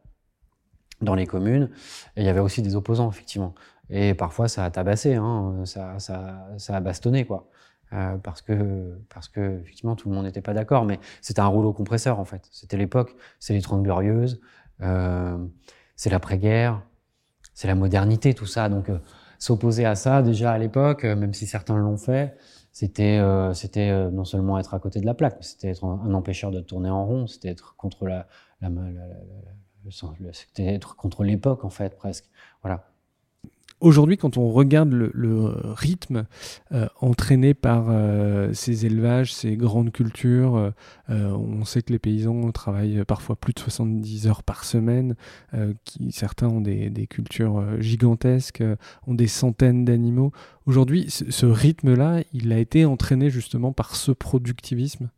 [1.02, 1.70] dans les communes.
[2.15, 3.56] Et il y avait aussi des opposants, effectivement.
[3.89, 7.50] Et parfois, ça a tabassé, hein, ça, ça, ça a bastonné, quoi.
[8.24, 11.72] parce que parce que effectivement tout le monde n'était pas d'accord, mais c'était un rouleau
[11.74, 12.48] compresseur en fait.
[12.52, 14.41] C'était l'époque, c'est les Trente Glorieuses,
[15.95, 16.81] c'est l'après-guerre,
[17.53, 18.69] c'est la modernité, tout ça.
[18.69, 18.89] Donc
[19.39, 22.36] s'opposer à ça déjà à l'époque, même si certains l'ont fait,
[22.71, 23.21] c'était
[23.53, 26.89] c'était non seulement être à côté de la plaque, c'était être un, empêcheur de tourner
[26.89, 28.27] en rond, c'était être contre la,
[28.62, 32.25] la, la, la c'était être contre l'époque en fait presque.
[32.62, 32.88] Voilà.
[33.82, 36.26] Aujourd'hui, quand on regarde le, rythme
[36.72, 40.72] euh, entraîné par euh, ces élevages, ces grandes cultures,
[41.10, 45.16] euh, on sait que les paysans travaillent parfois plus de 70 heures par semaine,
[46.10, 48.64] certains ont des, cultures gigantesques,
[49.08, 50.32] ont des centaines d'animaux.
[50.66, 55.10] Aujourd'hui, ce rythme-là, il a été entraîné justement par ce productivisme?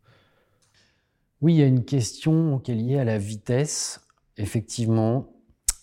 [1.41, 4.01] Oui, il y a une question qui est liée à la vitesse.
[4.37, 5.29] Effectivement,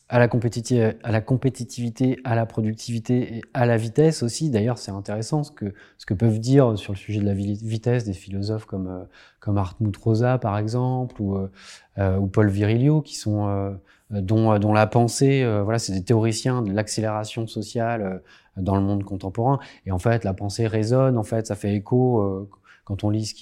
[0.08, 4.50] à la, compétitivité, à la productivité et à la vitesse aussi.
[4.50, 8.66] D'ailleurs, c'est intéressant ce que, peuvent dire sur le sujet de la vitesse des philosophes
[8.66, 9.04] comme, euh,
[9.40, 11.50] comme Hartmut Rosa, par exemple, ou, euh,
[11.98, 13.78] euh, Paul Virilio, qui sont,
[14.10, 18.22] dont, dont la pensée, voilà, c'est des théoriciens de l'accélération sociale
[18.58, 19.58] dans le monde contemporain.
[19.86, 22.48] Et en fait, la pensée résonne, en fait, ça fait écho
[22.84, 23.34] quand on lit,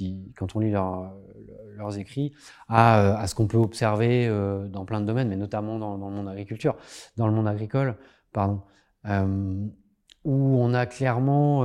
[0.71, 1.13] leur,
[1.77, 2.33] leurs écrits
[2.69, 5.95] à, euh, à ce qu'on peut observer euh, dans plein de domaines, mais notamment dans,
[5.95, 6.77] le monde agriculture,
[7.17, 7.97] dans le monde agricole,
[8.33, 8.61] pardon,
[9.07, 9.67] euh,
[10.25, 11.65] où on a clairement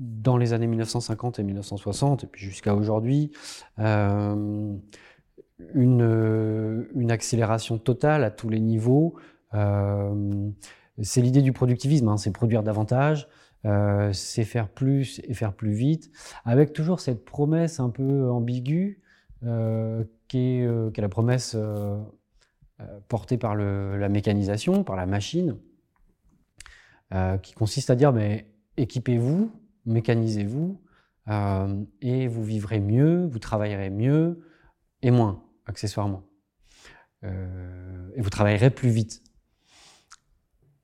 [0.00, 3.30] dans les années 1950 et 1960, et puis jusqu'à aujourd'hui,
[3.78, 4.74] euh,
[5.74, 9.16] une, une, accélération totale à tous les niveaux.
[9.52, 10.50] Euh,
[11.02, 13.28] c'est l'idée du productivisme, hein, c'est produire davantage,
[13.66, 16.10] euh, c'est faire plus et faire plus vite,
[16.44, 19.02] avec toujours cette promesse un peu ambiguë
[19.44, 21.56] euh, qui, est, euh, qui, est, la promesse
[23.08, 25.58] portée par la mécanisation, par la machine,
[27.42, 28.46] qui consiste à dire mais
[28.78, 29.52] équipez-vous,
[29.84, 30.80] mécanisez-vous,
[32.00, 34.40] et vous vivrez mieux, vous travaillerez mieux
[35.02, 36.22] et moins, accessoirement.
[37.22, 39.22] et vous travaillerez plus vite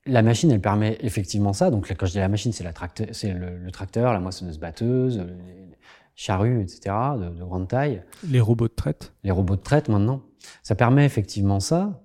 [0.07, 1.71] la machine, elle permet effectivement ça.
[1.71, 5.77] Donc, quand je dis la machine, c'est le, le, tracteur, la moissonneuse-batteuse, les
[6.15, 8.03] charrues, etc., de, grande taille.
[8.29, 9.13] Les robots de traite.
[9.25, 10.23] Les robots de traite, maintenant.
[10.63, 12.03] Ça permet effectivement ça.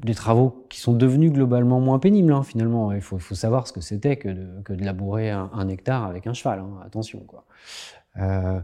[0.00, 2.92] Des travaux qui sont devenus globalement moins pénibles, hein, finalement.
[2.92, 6.60] Il faut, savoir ce que c'était que de, labourer un, hectare avec un cheval.
[6.60, 6.80] Hein.
[6.84, 7.46] Attention, quoi.
[8.18, 8.60] Euh,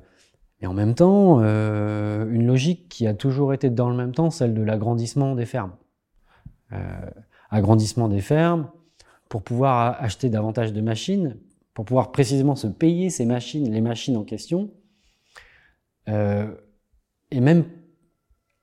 [0.61, 4.30] et en même temps, euh, une logique qui a toujours été dans le même temps,
[4.30, 5.74] celle de l'agrandissement des fermes.
[6.72, 6.76] Euh,
[7.50, 8.70] agrandissement des fermes,
[9.28, 11.37] pour pouvoir acheter davantage de machines,
[11.74, 14.70] pour pouvoir précisément se payer ces machines, les machines en question,
[16.08, 16.54] euh,
[17.30, 17.64] et même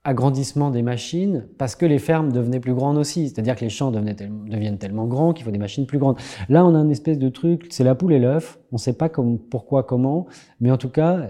[0.06, 3.28] agrandissement des machines parce que les fermes devenaient plus grandes aussi.
[3.28, 6.16] C'est-à-dire que les champs deviennent tellement grands qu'il faut des machines plus grandes.
[6.48, 8.58] Là, on a une espèce de truc, c'est la poule et l'œuf.
[8.70, 9.10] On ne sait pas
[9.50, 10.26] pourquoi, comment,
[10.60, 11.26] mais en tout cas,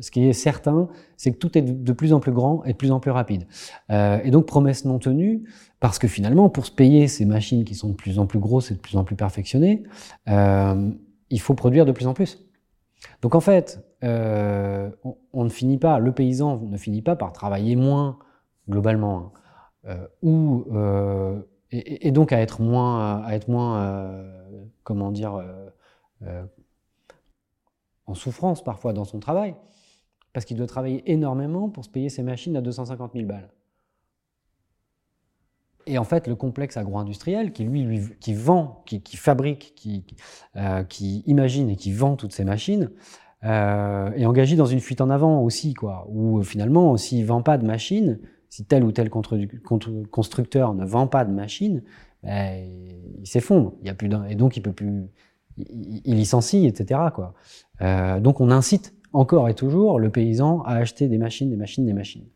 [0.00, 2.76] ce qui est certain, c'est que tout est de plus en plus grand et de
[2.76, 3.46] plus en plus rapide.
[3.90, 5.44] Euh, et donc, promesse non tenue,
[5.80, 8.70] parce que finalement, pour se payer ces machines qui sont de plus en plus grosses
[8.70, 9.82] et de plus en plus perfectionnées,
[10.28, 10.90] euh,
[11.30, 12.38] il faut produire de plus en plus.
[13.20, 14.90] Donc en fait, euh,
[15.32, 18.18] on, ne finit pas, le paysan ne finit pas par travailler moins
[18.68, 19.32] globalement, hein,
[19.88, 24.12] euh, ou euh, et, donc à être moins, à être moins,
[24.82, 25.42] comment dire,
[28.06, 29.54] en souffrance parfois dans son travail,
[30.34, 33.48] parce qu'il doit travailler énormément pour se payer ses machines à 250 000 balles.
[35.86, 40.04] Et en fait, le complexe agro-industriel, qui lui, qui vend, qui, fabrique, qui,
[40.90, 42.90] qui, imagine et qui vend toutes ces machines,
[43.44, 46.06] euh, est engagé dans une fuite en avant aussi, quoi.
[46.08, 51.24] Où finalement, s'il vend pas de machines, si tel ou tel constructeur ne vend pas
[51.24, 51.82] de machines,
[52.22, 52.64] ben,
[53.18, 53.74] il s'effondre.
[53.80, 55.08] Il y a plus et donc il peut plus,
[55.56, 57.00] il licencie, etc.
[57.14, 57.34] Quoi.
[57.80, 61.84] Euh, donc on incite encore et toujours le paysan à acheter des machines, des machines,
[61.84, 62.26] des machines.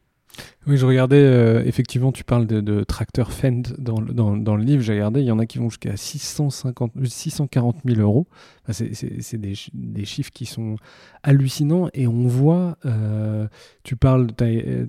[0.67, 4.65] Oui, je regardais, euh, effectivement, tu parles de, de tracteurs Fend dans, dans, dans, le
[4.65, 8.27] livre, j'ai regardé, il y en a qui vont jusqu'à 650, 640 000 euros.
[8.71, 10.77] c'est des, des, chiffres qui sont
[11.23, 13.47] hallucinants et on voit, euh,
[13.85, 14.45] tu parles, tu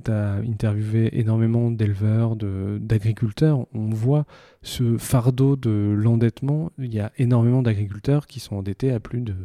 [0.08, 4.26] as, interviewé énormément d'éleveurs, d'agriculteurs, on voit
[4.64, 6.72] ce fardeau de l'endettement.
[6.80, 9.36] Il y a énormément d'agriculteurs qui sont endettés à plus de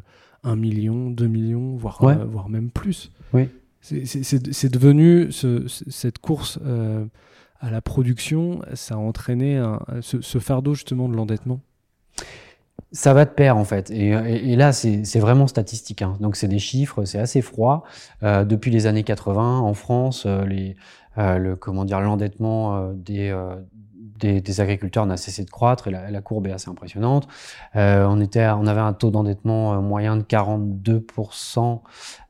[0.45, 3.13] 1 million, 2 millions, voire, euh, voire même plus.
[3.33, 3.49] Oui.
[3.83, 7.05] C'est devenu cette course euh,
[7.61, 9.63] à la production, ça a entraîné
[10.01, 11.61] ce, fardeau justement de l'endettement
[12.95, 13.91] ça va de pair en fait.
[13.91, 16.03] Et, là, c'est vraiment statistique.
[16.03, 16.19] Hein.
[16.21, 17.85] Donc c'est des chiffres, c'est assez froid.
[18.23, 20.45] Euh, depuis les années 80, en France, euh,
[21.17, 23.35] le comment dire, l'endettement des,
[24.27, 27.29] des, agriculteurs n'a cessé de croître et la, courbe est assez impressionnante.
[27.77, 31.81] Euh, on, était, on avait un taux d'endettement moyen de 42%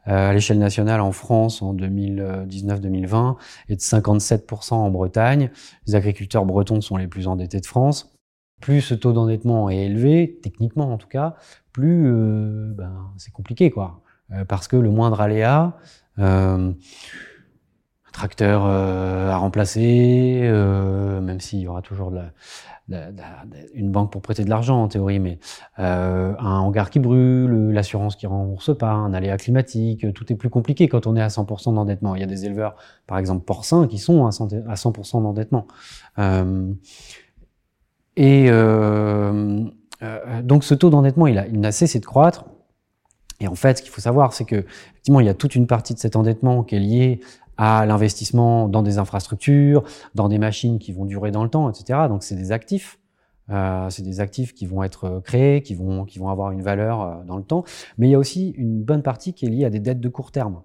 [0.04, 3.36] à l'échelle nationale en France en 2019-2020
[3.68, 5.50] et de 57% en Bretagne.
[5.86, 8.12] Les agriculteurs bretons sont les plus endettés de France.
[8.60, 11.36] Plus ce taux d'endettement est élevé, techniquement en tout cas,
[11.72, 12.04] plus
[12.74, 14.02] ben, c'est compliqué quoi.
[14.48, 15.76] parce que le moindre aléa,
[18.12, 22.20] tracteur euh, à remplacer, euh, même s'il y aura toujours de
[22.88, 23.04] la,
[23.74, 25.38] une banque pour prêter de l'argent en théorie, mais
[25.78, 30.50] euh, un hangar qui brûle, l'assurance qui rembourse pas, un aléa climatique, tout est plus
[30.50, 32.14] compliqué quand on est à 100% d'endettement.
[32.14, 35.66] Il y a des éleveurs, par exemple porcins, qui sont à 100% d'endettement.
[38.16, 38.50] et
[40.42, 42.44] donc ce taux d'endettement, il, il n'a cessé de croître.
[43.42, 45.66] Et en fait, ce qu'il faut savoir, c'est que effectivement, il y a toute une
[45.66, 47.20] partie de cet endettement qui est liée
[47.56, 49.84] à l'investissement dans des infrastructures,
[50.14, 52.00] dans des machines qui vont durer dans le temps, etc.
[52.08, 52.98] Donc c'est des actifs.
[53.50, 57.00] Euh, c'est des actifs qui vont être créés, qui vont, qui vont avoir une valeur
[57.02, 57.64] euh, dans le temps.
[57.98, 60.08] Mais il y a aussi une bonne partie qui est liée à des dettes de
[60.08, 60.62] court terme.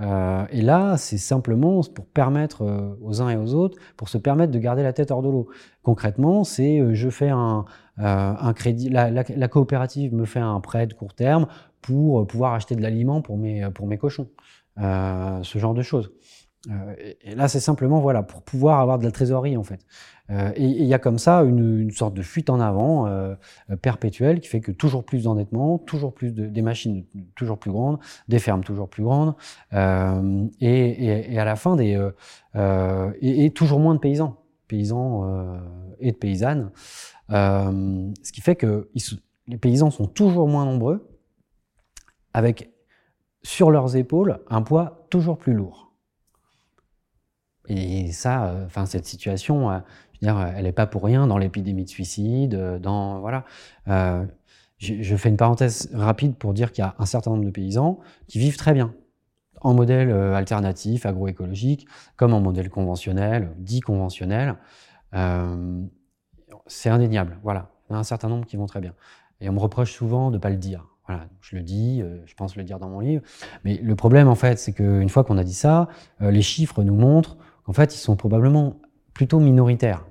[0.00, 4.52] Euh, et là, c'est simplement pour permettre aux uns et aux autres, pour se permettre
[4.52, 5.48] de garder la tête hors de l'eau.
[5.82, 7.64] Concrètement, c'est je fais un,
[7.96, 11.48] un crédit, la, la, la, coopérative me fait un prêt de court terme
[11.82, 14.28] pour pouvoir acheter de l'aliment pour mes, pour mes cochons.
[14.80, 16.12] Euh, ce genre de choses.
[16.70, 19.80] Euh, et, là, c'est simplement voilà pour pouvoir avoir de la trésorerie en fait.
[20.30, 23.08] Euh, et il y a comme ça une, sorte de fuite en avant
[23.82, 27.98] perpétuelle qui fait que toujours plus d'endettement, toujours plus de, des machines toujours plus grandes,
[28.28, 29.34] des fermes toujours plus grandes,
[29.72, 32.10] et, à la fin des
[33.20, 34.36] et, toujours moins de paysans,
[34.68, 35.58] paysans
[36.00, 36.70] et de paysannes.
[37.30, 38.90] ce qui fait que
[39.46, 41.08] les paysans sont toujours moins nombreux,
[42.34, 42.70] avec
[43.42, 45.88] sur leurs épaules un poids toujours plus lourd.
[47.68, 49.78] Et ça, euh, enfin cette situation, euh,
[50.22, 53.44] elle n'est pas pour rien dans l'épidémie de suicide, euh, dans voilà.
[54.78, 58.00] je, fais une parenthèse rapide pour dire qu'il y a un certain nombre de paysans
[58.26, 58.94] qui vivent très bien
[59.60, 64.56] en modèle alternatif, agroécologique, comme en modèle conventionnel, dit conventionnel.
[66.66, 67.38] c'est indéniable.
[67.42, 68.94] Voilà, il y a un certain nombre qui vont très bien.
[69.40, 70.86] Et on me reproche souvent de ne pas le dire.
[71.08, 73.22] Voilà, je le dis, euh, je pense le dire dans mon livre.
[73.64, 75.88] Mais le problème, en fait, c'est qu'une fois qu'on a dit ça,
[76.20, 78.78] euh, les chiffres nous montrent qu'en fait, ils sont probablement
[79.14, 80.06] plutôt minoritaires.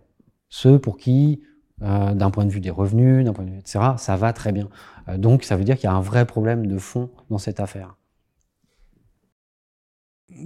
[0.49, 1.43] Ceux pour qui,
[1.83, 4.51] euh, d'un point de vue des revenus, d'un point de vue, etc., ça va très
[4.51, 4.69] bien.
[5.17, 7.95] donc, ça veut dire qu'il y a un vrai problème de fond dans cette affaire.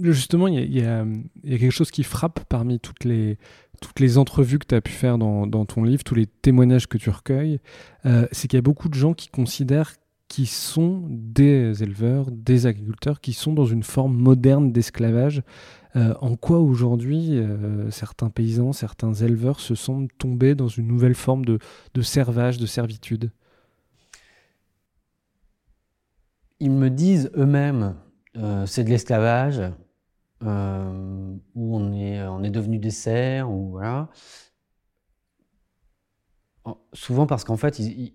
[0.02, 1.04] Justement, il y, a,
[1.44, 3.38] quelque chose qui frappe parmi toutes les,
[3.80, 6.98] toutes les entrevues que tu as pu faire dans, ton livre, tous les témoignages que
[6.98, 7.58] tu recueilles,
[8.04, 9.94] c'est qu'il y a beaucoup de gens qui considèrent
[10.28, 15.42] qui sont des éleveurs, des agriculteurs, qui sont dans une forme moderne d'esclavage.
[15.94, 21.14] Euh, en quoi aujourd'hui euh, certains paysans, certains éleveurs se sont tombés dans une nouvelle
[21.14, 21.58] forme de,
[22.00, 23.30] servage, de servitude?
[26.60, 27.96] Ils me disent eux-mêmes,
[28.38, 29.60] euh, c'est de l'esclavage,
[30.40, 30.46] où
[31.76, 34.08] on est, on est devenu des serfs, ou voilà.
[36.94, 38.14] Souvent parce qu'en fait, ils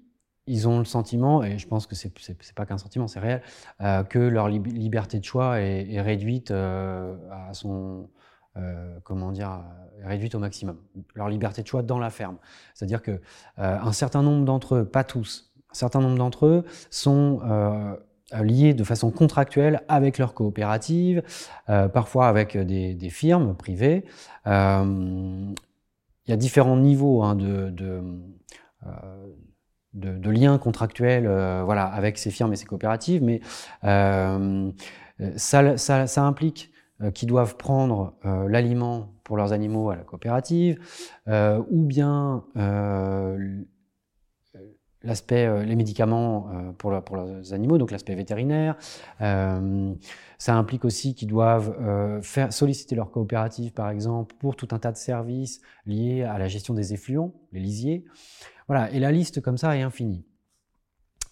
[0.67, 3.41] ont le sentiment, et je pense que c'est n'est pas qu'un sentiment, c'est réel,
[3.81, 8.09] euh, que leur liberté de choix est, réduite euh, à son
[8.57, 9.61] euh, comment dire
[10.03, 10.77] réduite au maximum.
[11.15, 12.37] Leur liberté de choix dans la ferme,
[12.73, 13.19] c'est-à-dire que
[13.57, 17.41] un certain nombre d'entre eux, pas tous, un certain nombre d'entre eux sont
[18.31, 21.23] liés de façon contractuelle avec leur coopérative,
[21.65, 24.05] parfois avec des, firmes privées.
[24.45, 25.55] Il
[26.27, 27.71] y a différents niveaux hein, de
[29.93, 33.41] de, liens contractuels euh, voilà, avec ces firmes et ces coopératives, mais
[33.83, 34.71] euh,
[35.35, 36.71] ça, implique
[37.01, 40.79] euh, qu'ils doivent prendre l'aliment pour leurs animaux à la coopérative,
[41.27, 42.43] ou bien
[45.03, 48.77] l'aspect, les médicaments pour, pour, leurs animaux, donc l'aspect vétérinaire.
[49.19, 54.93] ça implique aussi qu'ils doivent faire, solliciter leur coopérative, par exemple, pour tout un tas
[54.93, 58.05] de services liés à la gestion des effluents, les lisiers.
[58.67, 60.25] Voilà, et la liste comme ça est infinie.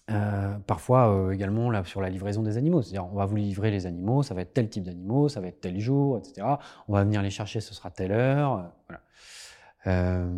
[0.08, 3.72] Euh, parfois euh, également là, sur la livraison des animaux, c'est-à-dire on va vous livrer
[3.72, 6.46] les animaux, ça va être tel type d'animaux, ça va être tel jour, etc.
[6.86, 8.72] On va venir les chercher, ce sera telle heure.
[9.86, 10.28] Euh, voilà.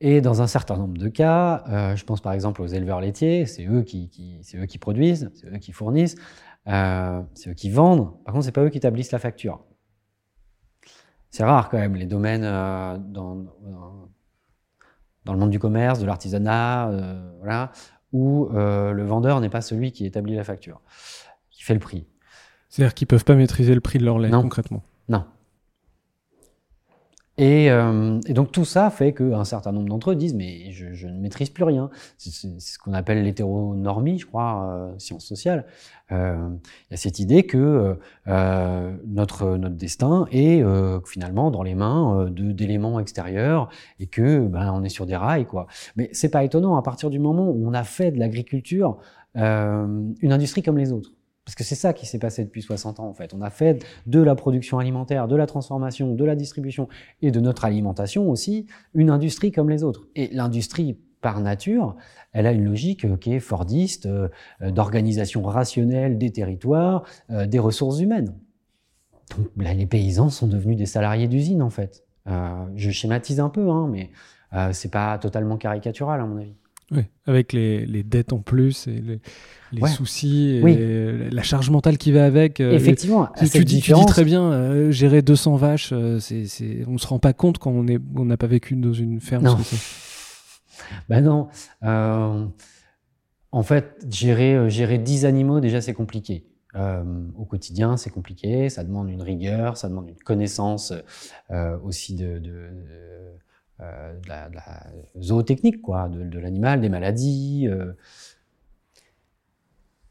[0.00, 3.66] et dans un certain nombre de cas, je pense par exemple aux éleveurs laitiers, c'est
[3.66, 6.16] eux qui, c'est eux qui produisent, c'est eux qui fournissent,
[6.66, 8.22] c'est eux qui vendent.
[8.24, 9.64] Par contre, c'est pas eux qui établissent la facture.
[11.30, 13.44] C'est rare quand même les domaines dans
[15.24, 17.72] dans le monde du commerce, de l'artisanat, euh, voilà,
[18.12, 20.80] où euh, le vendeur n'est pas celui qui établit la facture,
[21.50, 22.06] qui fait le prix.
[22.68, 24.82] C'est-à-dire qu'ils peuvent pas maîtriser le prix de leur lait concrètement.
[27.38, 30.92] Et, euh, et, donc tout ça fait qu'un certain nombre d'entre eux disent mais je,
[30.92, 31.88] je, ne maîtrise plus rien.
[32.16, 35.64] C'est ce qu'on appelle l'hétéronormie, je crois, euh, sciences sociales.
[36.10, 36.48] Euh,
[36.88, 37.98] il y a cette idée que
[38.28, 43.68] euh, notre notre destin est euh, finalement dans les mains d'éléments extérieurs
[44.00, 45.66] et que ben on est sur des rails quoi.
[45.96, 48.98] Mais c'est pas étonnant à partir du moment où on a fait de l'agriculture
[49.34, 51.12] une industrie comme les autres.
[51.48, 53.32] Parce que c'est ça qui s'est passé depuis 60 ans, en fait.
[53.32, 56.90] On a fait de la production alimentaire, de la transformation, de la distribution
[57.22, 60.08] et de notre alimentation aussi une industrie comme les autres.
[60.14, 61.96] Et l'industrie, par nature,
[62.34, 64.28] elle a une logique euh, qui est fordiste, euh,
[64.60, 68.34] euh, d'organisation rationnelle des territoires, des ressources humaines.
[69.38, 72.04] Donc là, les paysans sont devenus des salariés d'usine, en fait.
[72.26, 74.10] je schématise un peu, hein, mais
[74.72, 76.56] c'est pas totalement caricatural, à mon avis.
[76.90, 79.20] Oui, avec les, les, dettes en plus et les,
[79.72, 82.60] les soucis et la charge mentale qui va avec.
[82.60, 86.84] Euh, Effectivement, tu, dis, tu, dis, très bien, euh, gérer 200 vaches, euh, c'est, c'est,
[86.86, 89.44] on se rend pas compte quand on n'a pas vécu dans une ferme.
[89.44, 89.58] Non.
[91.10, 91.48] ben non.
[93.52, 96.46] en fait, gérer, gérer 10 animaux, déjà, c'est compliqué.
[96.74, 100.94] au quotidien, c'est compliqué, ça demande une rigueur, ça demande une connaissance
[101.84, 102.70] aussi de, de
[103.80, 104.48] euh, de, la,
[105.20, 107.68] zootechnique, quoi, de, l'animal, des maladies.
[107.68, 107.92] Euh.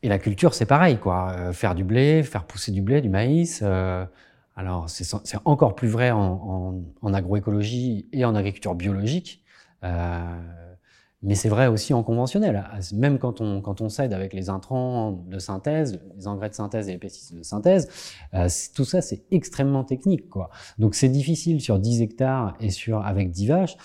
[0.04, 1.32] Et la culture, c'est pareil, quoi.
[1.32, 3.62] Euh, faire du blé, faire pousser du blé, du maïs.
[4.56, 9.44] alors, c'est encore plus vrai en, agroécologie et en agriculture biologique.
[11.24, 12.64] Mais c'est vrai aussi en conventionnel.
[12.94, 16.90] Même quand on, quand on s'aide avec les intrants de synthèse, les engrais de synthèse
[16.90, 17.90] et les pesticides de synthèse,
[18.36, 20.30] euh, tout ça, c'est extrêmement technique.
[20.30, 20.52] Quoi.
[20.78, 23.78] Donc c'est difficile sur 10 hectares et sur avec 10 vaches.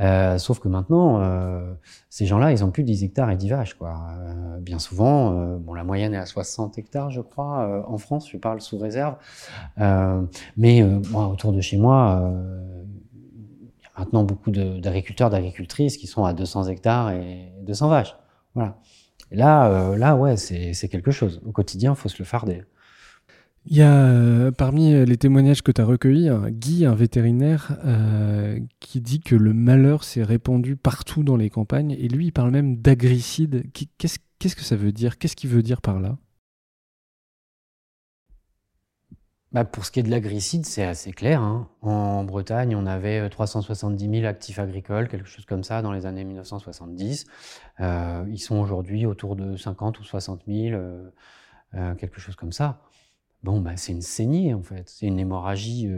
[0.00, 1.74] Euh, sauf que maintenant, euh,
[2.08, 3.74] ces gens-là, ils ont plus 10 hectares et 10 vaches.
[3.74, 3.96] Quoi.
[4.18, 7.98] Euh, bien souvent, euh, bon, la moyenne est à 60 hectares, je crois, euh, en
[7.98, 8.28] France.
[8.28, 9.14] Je parle sous réserve.
[10.56, 12.32] mais moi, autour de chez moi
[14.00, 18.16] maintenant beaucoup d'agriculteurs, d'agricultrices qui sont à 200 hectares et 200 vaches.
[18.54, 18.78] Voilà.
[19.30, 21.40] Là, euh, là, ouais, c'est quelque chose.
[21.44, 22.62] Au quotidien, il faut se le farder.
[23.66, 27.76] Il y a euh, parmi les témoignages que tu as recueillis, un Guy, un vétérinaire,
[27.84, 31.92] euh, qui dit que le malheur s'est répandu partout dans les campagnes.
[31.92, 33.64] Et lui, il parle même d'agricide.
[33.98, 35.18] Qu'est-ce que ça veut dire?
[35.18, 36.16] Qu'est-ce qu'il veut dire par là?
[39.52, 41.42] Bah pour ce qui est de l'agricide, c'est assez clair.
[41.42, 41.68] Hein.
[41.82, 46.06] En Bretagne, on avait 370 euh, 000 actifs agricoles, quelque chose comme ça, dans les
[46.06, 47.26] années 1970.
[47.80, 50.80] Euh, ils sont aujourd'hui autour de 50 ou 60 000,
[51.74, 52.82] euh, quelque chose comme ça.
[53.42, 54.88] Bon, bah, c'est une saignée, en fait.
[54.88, 55.90] C'est une hémorragie.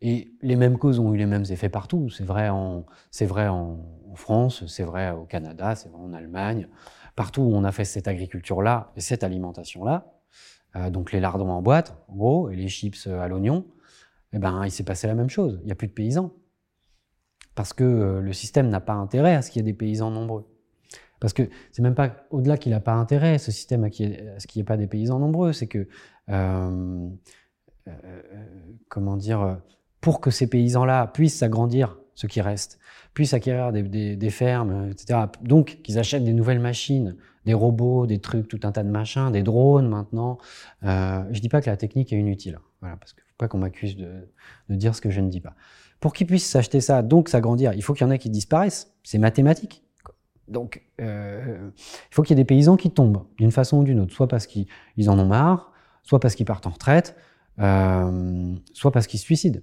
[0.00, 2.10] Et les mêmes causes ont eu les mêmes effets partout.
[2.10, 2.84] C'est vrai en
[4.14, 6.68] France, c'est vrai au Canada, c'est vrai en Allemagne.
[7.16, 10.17] Partout où on a fait cette agriculture-là et cette alimentation-là,
[10.76, 13.64] euh, donc les lardons en boîte, en gros, et les chips euh, à l'oignon,
[14.32, 15.58] eh ben, il s'est passé la même chose.
[15.62, 16.32] Il n'y a plus de paysans.
[17.54, 20.10] Parce que euh, le système n'a pas intérêt à ce qu'il y ait des paysans
[20.10, 20.46] nombreux.
[21.20, 24.60] Parce que c'est même pas au-delà qu'il n'a pas intérêt, ce système, à, ce qu'il
[24.60, 25.52] n'y ait pas des paysans nombreux.
[25.52, 25.88] C'est que,
[28.88, 29.58] comment dire,
[30.00, 32.78] pour que ces paysans-là puissent s'agrandir, ceux qui restent,
[33.14, 35.22] puissent acquérir des fermes, etc.
[35.40, 37.16] Donc qu'ils achètent des nouvelles machines,
[37.48, 40.36] des robots, des trucs, tout un tas de machins, des drones maintenant.
[40.82, 43.56] Euh, je dis pas que la technique est inutile, voilà, parce qu'il faut pas qu'on
[43.56, 44.28] m'accuse de,
[44.68, 45.54] de, dire ce que je ne dis pas.
[45.98, 48.92] Pour qu'ils puissent s'acheter ça, donc s'agrandir, il faut qu'il y en ait qui disparaissent.
[49.02, 49.82] C'est mathématique.
[50.46, 54.00] Donc, euh, il faut qu'il y ait des paysans qui tombent d'une façon ou d'une
[54.00, 54.66] autre, soit parce qu'ils
[55.08, 57.16] en ont marre, soit parce qu'ils partent en retraite,
[57.60, 59.60] euh, soit parce qu'ils se suicident.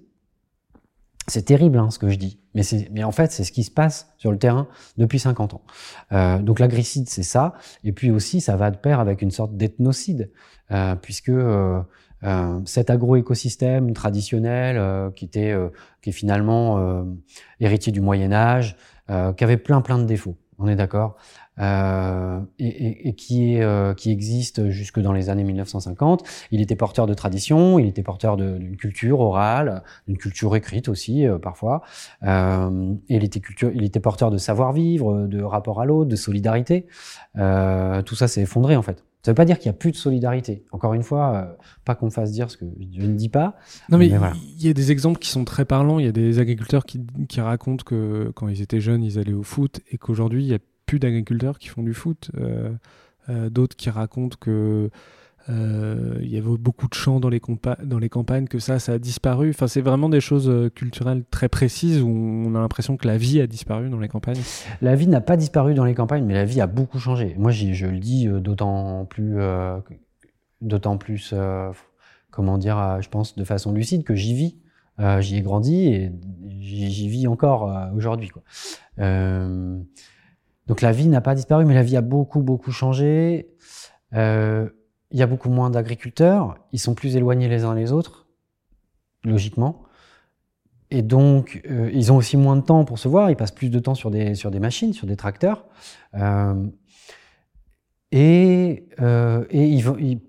[1.28, 4.12] C'est terrible hein, ce que je dis, mais, en fait c'est ce qui se passe
[4.16, 5.62] sur le terrain depuis 50 ans.
[6.12, 9.56] Euh, donc l'agricide c'est ça, et puis aussi ça va de pair avec une sorte
[9.56, 10.30] d'ethnocide,
[10.70, 11.80] euh, puisque euh,
[12.22, 15.54] euh cet agroécosystème traditionnel qui était
[16.00, 17.04] qui est finalement
[17.60, 18.76] héritier du Moyen Âge,
[19.08, 21.16] qui avait plein plein de défauts, on est d'accord,
[21.58, 26.22] euh, et, et, et, qui, est, euh, qui existe jusque dans les années 1950.
[26.50, 31.26] Il était porteur de tradition, il était porteur d'une culture orale, d'une culture écrite aussi
[31.26, 31.82] euh, parfois.
[32.22, 36.16] Euh, et il était, culture, il était porteur de savoir-vivre, de rapport à l'autre, de
[36.16, 36.86] solidarité.
[37.38, 39.04] Euh, tout ça s'est effondré en fait.
[39.22, 40.64] Ça ne veut pas dire qu'il n'y a plus de solidarité.
[40.70, 42.64] Encore une fois, pas qu'on me fasse dire ce que
[42.96, 43.56] je ne dis pas.
[43.88, 44.34] Non, mais il voilà.
[44.60, 45.98] y a des exemples qui sont très parlants.
[45.98, 49.32] Il y a des agriculteurs qui, qui racontent que quand ils étaient jeunes, ils allaient
[49.32, 52.70] au foot et qu'aujourd'hui, il y a plus d'agriculteurs qui font du foot, euh,
[53.28, 54.88] euh, d'autres qui racontent que
[55.48, 57.40] euh, il y avait beaucoup de champs dans les,
[57.84, 59.50] dans les campagnes, que ça, ça a disparu.
[59.50, 63.40] Enfin, c'est vraiment des choses culturelles très précises où on a l'impression que la vie
[63.40, 64.40] a disparu dans les campagnes.
[64.80, 67.36] La vie n'a pas disparu dans les campagnes, mais la vie a beaucoup changé.
[67.38, 69.36] Moi, je le dis d'autant plus,
[70.62, 71.32] d'autant plus,
[72.30, 74.56] comment dire, je pense de façon lucide que j'y vis
[75.20, 76.10] j'y ai grandi et
[76.58, 78.32] j'y vis encore aujourd'hui.
[80.66, 83.48] Donc la vie n'a pas disparu, mais la vie a beaucoup, beaucoup changé.
[84.12, 84.68] il
[85.12, 88.26] y a beaucoup moins d'agriculteurs, ils sont plus éloignés les uns les autres,
[89.24, 89.86] logiquement.
[90.90, 93.70] Et donc, euh, ils ont aussi moins de temps pour se voir, ils passent plus
[93.70, 95.64] de temps sur des, machines, sur des tracteurs.
[96.14, 96.66] Euh,
[98.12, 100.20] et, euh, une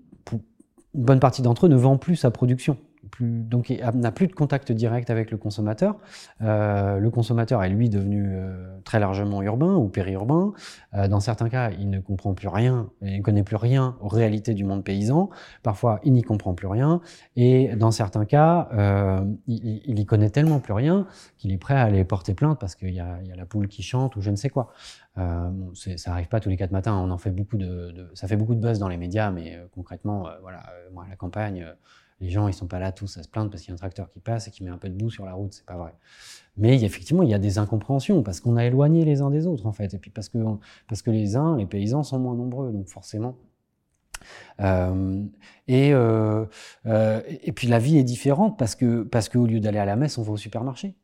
[0.94, 2.76] bonne partie d'entre eux ne vend plus sa production
[3.20, 5.96] donc il n'a plus de contact direct avec le consommateur.
[6.40, 10.52] Euh, le consommateur est lui devenu euh, très largement urbain ou périurbain.
[10.94, 14.08] Euh, dans certains cas, il ne comprend plus rien, il ne connaît plus rien aux
[14.08, 15.30] réalités du monde paysan.
[15.62, 17.00] Parfois, il n'y comprend plus rien.
[17.36, 18.68] Et dans certains cas,
[19.46, 21.06] il, y connaît tellement plus rien
[21.38, 23.82] qu'il est prêt à aller porter plainte parce qu'il y, y, a la poule qui
[23.82, 24.72] chante ou je ne sais quoi.
[25.14, 26.96] Ça arrive pas tous les quatre matins.
[26.96, 30.26] On en fait beaucoup de, ça fait beaucoup de buzz dans les médias, mais concrètement,
[30.42, 30.62] voilà,
[30.92, 31.66] moi la campagne
[32.20, 33.78] les gens, ils sont pas là tous à se plaindre parce qu'il y a un
[33.78, 35.76] tracteur qui passe et qui met un peu de boue sur la route, c'est pas
[35.76, 35.94] vrai.
[36.56, 39.66] Mais effectivement, il y a des incompréhensions parce qu'on a éloigné les uns des autres
[39.66, 43.36] en fait, et puis parce que les uns, les paysans sont moins nombreux, donc forcément.
[44.60, 45.24] Euh,
[45.66, 46.44] et euh,
[46.86, 49.96] euh, et puis la vie est différente parce que parce qu'au lieu d'aller à la
[49.96, 50.94] messe, on va au supermarché.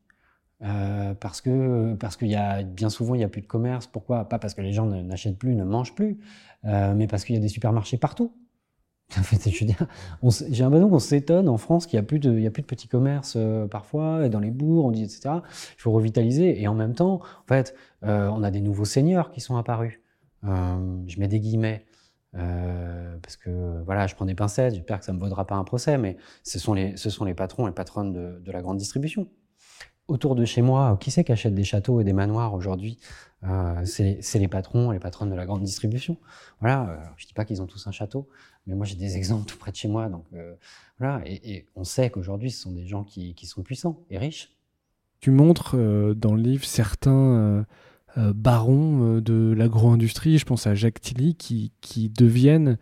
[1.21, 3.87] parce que parce qu'il y a bien souvent il y a plus de commerce.
[3.87, 4.29] Pourquoi?
[4.29, 6.19] Pas parce que les gens n'achètent plus, ne mangent plus,
[6.65, 8.33] mais parce qu'il y a des supermarchés partout.
[9.11, 12.88] j'ai l'impression qu'on s'étonne en France qu'il n'y a, plus de, a plus de petits
[12.88, 15.36] commerces euh, parfois, dans les bourgs, on dit, etc.
[15.76, 16.61] Il faut revitaliser.
[16.61, 17.74] Et en même temps, en fait,
[18.05, 20.00] euh, on a des nouveaux seigneurs qui sont apparus.
[20.44, 21.86] Euh, je mets des guillemets.
[22.32, 25.64] parce que voilà, je prends des pincettes, j'espère que ça ne me vaudra pas un
[25.64, 29.28] procès, mais ce sont les, ce sont les patrons et patronnes de la grande distribution
[30.09, 32.98] autour de chez moi, qui c'est qui achète des châteaux et des manoirs aujourd'hui
[33.44, 36.18] euh, C'est les patrons, les patronnes de la grande distribution.
[36.61, 38.28] Voilà, euh, je dis pas qu'ils ont tous un château,
[38.66, 40.09] mais moi j'ai des exemples tout près de chez moi.
[40.09, 40.55] Donc euh,
[40.98, 44.50] voilà, et, on sait qu'aujourd'hui ce sont des gens qui, sont puissants et riches.
[45.20, 47.64] Tu montres dans le livre certains
[48.16, 51.72] barons de l'agro-industrie, je pense à Jacques Tilly, qui,
[52.11, 52.76] deviennent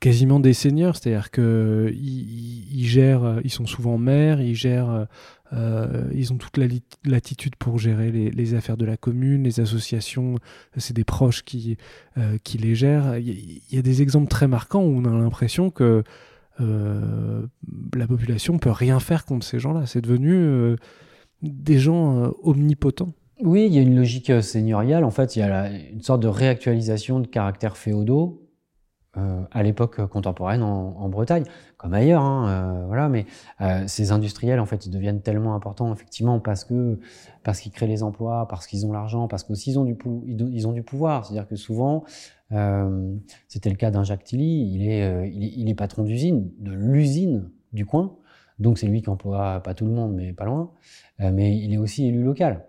[0.00, 5.06] quasiment des seigneurs, c'est-à-dire que ils, gèrent, ils sont souvent maires, ils gèrent,
[5.54, 6.66] euh, ils ont toute la
[7.04, 10.36] latitude pour gérer les, affaires de la commune, les associations,
[10.76, 11.76] c'est des proches qui,
[12.18, 13.18] euh, qui les gèrent.
[13.18, 16.02] Il y, a des exemples très marquants où on a l'impression que
[16.60, 17.46] euh,
[17.94, 19.86] la population peut rien faire contre ces gens-là.
[19.86, 20.76] C'est devenu
[21.42, 23.12] des gens omnipotents.
[23.40, 25.04] Oui, il y a une logique seigneuriale.
[25.04, 28.43] En fait, il y a une sorte de réactualisation de caractères féodaux
[29.16, 31.44] euh, à l'époque contemporaine en, Bretagne,
[31.76, 33.08] comme ailleurs, hein, euh, voilà.
[33.08, 33.26] Mais
[33.60, 36.98] euh, ces industriels, en fait, ils deviennent tellement importants, effectivement, parce que
[37.44, 39.96] parce qu'ils créent les emplois, parce qu'ils ont l'argent, parce qu'aussi ils ont du
[40.26, 41.24] ils ont du pouvoir.
[41.24, 42.04] C'est-à-dire que souvent,
[43.48, 47.86] c'était le cas d'un Jacques Tilly, il est il est, patron d'usine, de l'usine du
[47.86, 48.16] coin,
[48.58, 50.72] donc c'est lui qui emploie pas tout le monde, mais pas loin.
[51.20, 52.64] mais il est aussi élu local.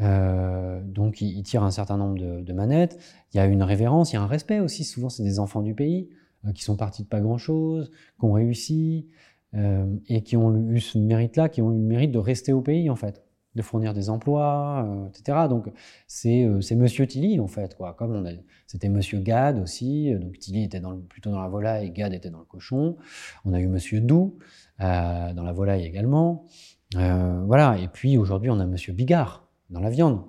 [0.00, 2.98] Euh, donc, il, tire un certain nombre de, manettes.
[3.32, 4.84] Il y a une révérence, il y a un respect aussi.
[4.84, 6.10] Souvent, c'est des enfants du pays
[6.44, 9.08] euh, qui sont partis de pas grand-chose, qui ont réussi
[9.54, 12.60] euh, et qui ont eu ce mérite-là, qui ont eu le mérite de rester au
[12.60, 13.22] pays, en fait,
[13.54, 15.46] de fournir des emplois, etc.
[15.48, 15.70] Donc,
[16.06, 17.94] c'est Monsieur Tilly, en fait, quoi.
[17.94, 18.28] Comme
[18.66, 20.14] c'était Monsieur Gad aussi.
[20.14, 22.98] Donc, Tilly était dans plutôt dans la volaille et Gad était dans le cochon.
[23.46, 24.36] On a eu Monsieur Doux
[24.78, 26.44] dans la volaille également.
[26.92, 27.78] voilà.
[27.78, 30.22] Et puis aujourd'hui, on a Monsieur Bigard dans la viande.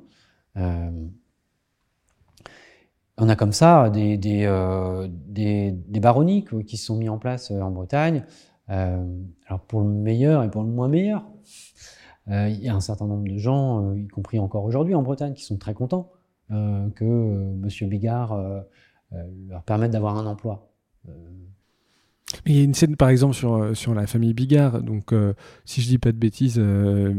[0.58, 1.08] Euh,
[3.18, 5.08] on a comme ça des, des, euh,
[6.66, 8.24] qui sont mis en place euh, en Bretagne.
[8.68, 11.26] alors pour le meilleur et pour le moins meilleur,
[12.28, 15.46] il y a un certain nombre de gens, y compris encore aujourd'hui en Bretagne, qui
[15.46, 16.12] sont très contents
[16.50, 17.90] que M.
[17.90, 18.38] Bigard
[19.48, 20.74] leur permette d'avoir un emploi.
[22.46, 24.82] Il y a une scène par exemple sur, euh, sur la famille Bigard.
[24.82, 27.14] Donc, euh, si je dis pas de bêtises, euh,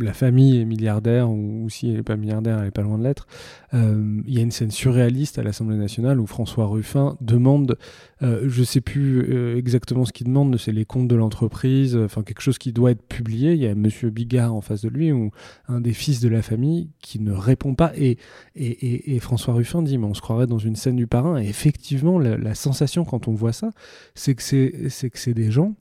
[0.00, 3.02] la famille est milliardaire, ou, si elle n'est pas milliardaire, elle est pas loin de
[3.02, 3.26] l'être.
[3.72, 7.76] il y a une scène surréaliste à l'Assemblée nationale où François Ruffin demande,
[8.22, 12.58] je sais plus exactement ce qu'il demande, c'est les comptes de l'entreprise, enfin quelque chose
[12.58, 13.52] qui doit être publié.
[13.52, 15.30] Il y a Monsieur Bigard en face de lui, ou
[15.68, 17.92] un des fils de la famille, qui ne répond pas.
[17.96, 18.18] Et,
[18.54, 21.40] et, et, François Ruffin dit, mais on se croirait dans une scène du parrain.
[21.40, 23.70] Et effectivement, la, la sensation quand on voit ça,
[24.14, 25.74] c'est que c'est des gens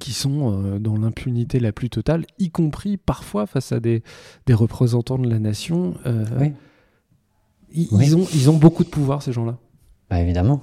[0.00, 4.02] qui sont euh, dans l'impunité la plus totale, y compris parfois face à des,
[4.46, 5.94] des représentants de la nation.
[6.06, 6.24] Euh,
[7.72, 9.58] ils, ont, ils ont beaucoup de pouvoir, ces gens-là.
[10.10, 10.62] Bah, évidemment.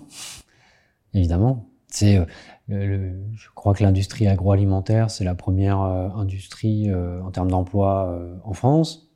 [1.13, 1.69] Évidemment.
[1.87, 8.53] C'est, euh, je crois que l'industrie agroalimentaire, c'est la première industrie en termes d'emploi en
[8.53, 9.11] France.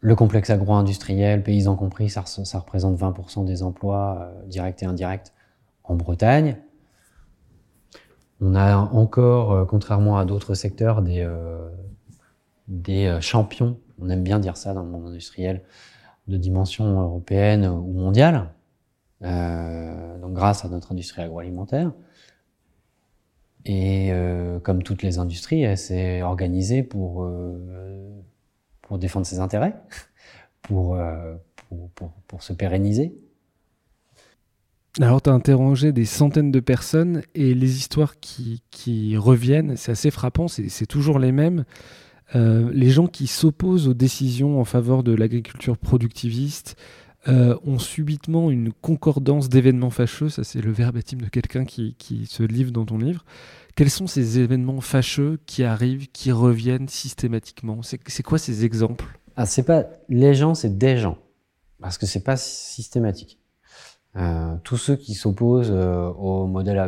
[0.00, 5.32] Le complexe agro-industriel, paysans compris, ça, ça représente 20% des emplois directs et indirects
[5.84, 6.56] en Bretagne.
[8.40, 11.28] On a encore, contrairement à d'autres secteurs, des,
[12.66, 15.62] des champions, on aime bien dire ça dans le monde industriel,
[16.26, 18.48] de dimension européenne ou mondiale,
[19.20, 21.92] donc grâce à notre industrie agroalimentaire.
[23.64, 28.08] Et euh, comme toutes les industries, elle s'est organisée pour, euh,
[28.82, 29.74] pour défendre ses intérêts,
[30.62, 31.34] pour, euh,
[31.68, 33.12] pour, pour, pour, se pérenniser.
[35.00, 39.92] Alors, tu as interrogé des centaines de personnes et les histoires qui, qui reviennent, c'est
[39.92, 41.64] assez frappant, c'est toujours les mêmes.
[42.34, 46.76] les gens qui s'opposent aux décisions en faveur de l'agriculture productiviste,
[47.28, 51.94] euh, ont subitement une concordance d'événements fâcheux, ça c'est le verbatim de quelqu'un qui,
[52.26, 53.26] se livre dans ton livre.
[53.76, 57.80] Quels sont ces événements fâcheux qui arrivent, qui reviennent systématiquement?
[57.82, 59.04] C'est quoi ces exemples?
[59.36, 61.18] Ah, c'est pas les gens, c'est des gens,
[61.80, 63.38] parce que c'est pas systématique.
[64.16, 66.82] Euh, tous ceux qui s'opposent euh, au modèle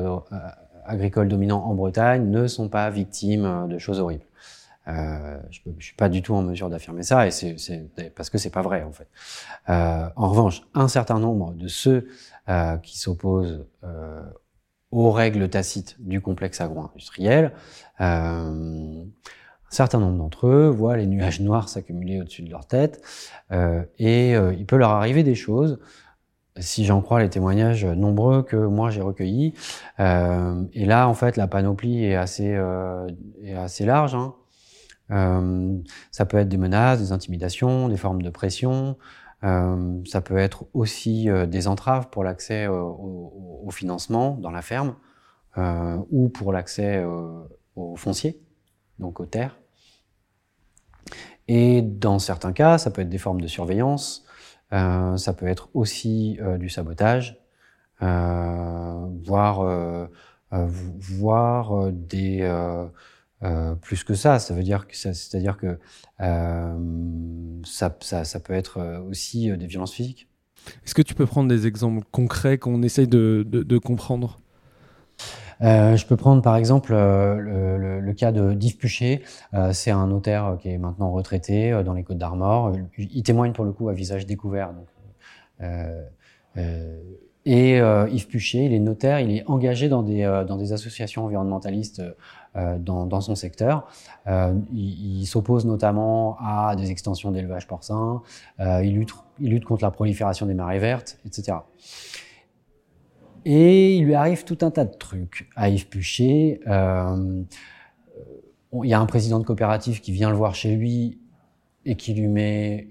[0.86, 4.24] agricole dominant en Bretagne ne sont pas victimes de choses horribles.
[4.88, 7.56] Euh, je ne suis pas du tout en mesure d'affirmer ça, et c'est
[8.16, 9.08] parce que c'est pas vrai en fait.
[9.68, 12.08] Euh, en revanche, un certain nombre de ceux
[12.48, 14.22] euh, qui s'opposent euh,
[14.90, 17.52] aux règles tacites du complexe agro-industriel,
[18.00, 23.02] euh, un certain nombre d'entre eux voient les nuages noirs s'accumuler au-dessus de leur tête,
[23.98, 25.78] et il peut leur arriver des choses
[26.58, 29.54] si j'en crois les témoignages nombreux que moi j'ai recueillis.
[30.00, 33.08] Euh, et là, en fait, la panoplie est assez, euh,
[33.42, 34.14] est assez large.
[34.14, 34.34] Hein.
[35.12, 35.78] Euh,
[36.10, 38.96] ça peut être des menaces, des intimidations, des formes de pression.
[39.44, 44.62] Euh, ça peut être aussi euh, des entraves pour l'accès au, au, financement dans la
[44.62, 44.94] ferme
[46.10, 47.04] ou pour l'accès
[47.76, 48.40] aux fonciers,
[48.98, 49.58] donc aux terres.
[51.46, 54.24] Et dans certains cas, ça peut être des formes de surveillance,
[54.70, 57.38] ça peut être aussi du sabotage,
[58.00, 60.08] voire,
[60.50, 62.88] voire des
[63.42, 65.78] euh, plus que ça, ça veut dire que c'est-à-dire que
[66.20, 66.78] euh,
[67.64, 70.28] ça, ça, ça, peut être euh, aussi des violences physiques.
[70.84, 74.40] Est-ce que tu peux prendre des exemples concrets qu'on essaye de, de, de comprendre?
[75.60, 79.22] Euh, je peux prendre par exemple le, le, le, cas de Yves Puchet.
[79.54, 82.72] Euh, c'est un notaire qui est maintenant retraité dans les Côtes d'Armor.
[82.96, 84.72] Il témoigne pour le coup à visage découvert.
[84.72, 84.86] Donc,
[87.44, 92.02] et Yves Puchet, il est notaire, il est engagé dans des, dans des associations environnementalistes
[92.54, 93.86] dans, dans, son secteur.
[94.26, 98.22] Euh, il, il s'oppose notamment à des extensions d'élevage porcin,
[98.60, 101.58] euh, il, lutte, il lutte contre la prolifération des marées vertes, etc.
[103.44, 106.60] Et il lui arrive tout un tas de trucs à Yves Puchet.
[106.66, 107.42] Euh,
[108.82, 111.18] il y a un président de coopérative qui vient le voir chez lui
[111.84, 112.88] et qui lui met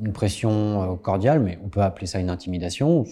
[0.00, 3.04] une pression euh, cordiale, mais on peut appeler ça une intimidation.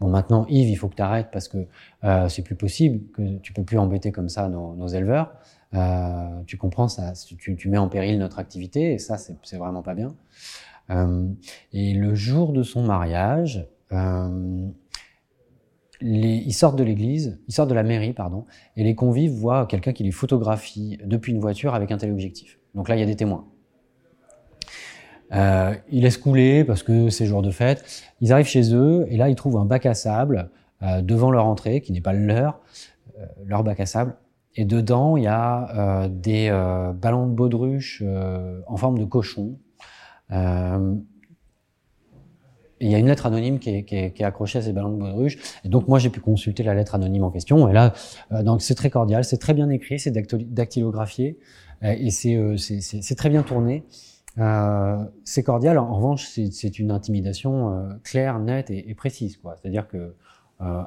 [0.00, 1.66] Bon, maintenant, Yves, il faut que tu arrêtes parce que
[2.04, 5.34] euh, c'est plus possible, que tu peux plus embêter comme ça nos, éleveurs.
[5.74, 9.94] Euh, tu comprends, ça, tu, mets en péril notre activité et ça, c'est vraiment pas
[9.94, 10.14] bien.
[11.72, 13.66] Et le jour de son mariage,
[16.00, 18.44] les, ils sortent de l'église, ils sortent de la mairie, pardon,
[18.76, 22.58] et les convives voient quelqu'un qui les photographie depuis une voiture avec un téléobjectif.
[22.74, 23.46] Donc là, il y a des témoins.
[25.34, 27.84] Euh, ils laissent couler parce que c'est jour de fête.
[28.20, 30.50] Ils arrivent chez eux et là ils trouvent un bac à sable
[30.82, 32.60] euh, devant leur entrée qui n'est pas leur,
[33.18, 34.16] euh, leur bac à sable.
[34.56, 39.04] Et dedans il y a euh, des euh, ballons de baudruche euh, en forme de
[39.04, 39.58] cochon.
[42.80, 44.72] Il y a une lettre anonyme qui est, qui, est, qui est, accrochée à ces
[44.72, 45.38] ballons de baudruche.
[45.64, 47.68] Et donc moi j'ai pu consulter la lettre anonyme en question.
[47.68, 47.94] Et là
[48.42, 51.38] donc c'est très cordial, c'est très bien écrit, c'est dactylographié
[51.82, 53.84] et c'est très bien tourné.
[54.38, 55.78] Euh, c'est cordial.
[55.78, 59.38] En revanche, c'est une intimidation euh, claire, nette et, et précise.
[59.60, 60.14] C'est-à-dire que
[60.60, 60.82] euh,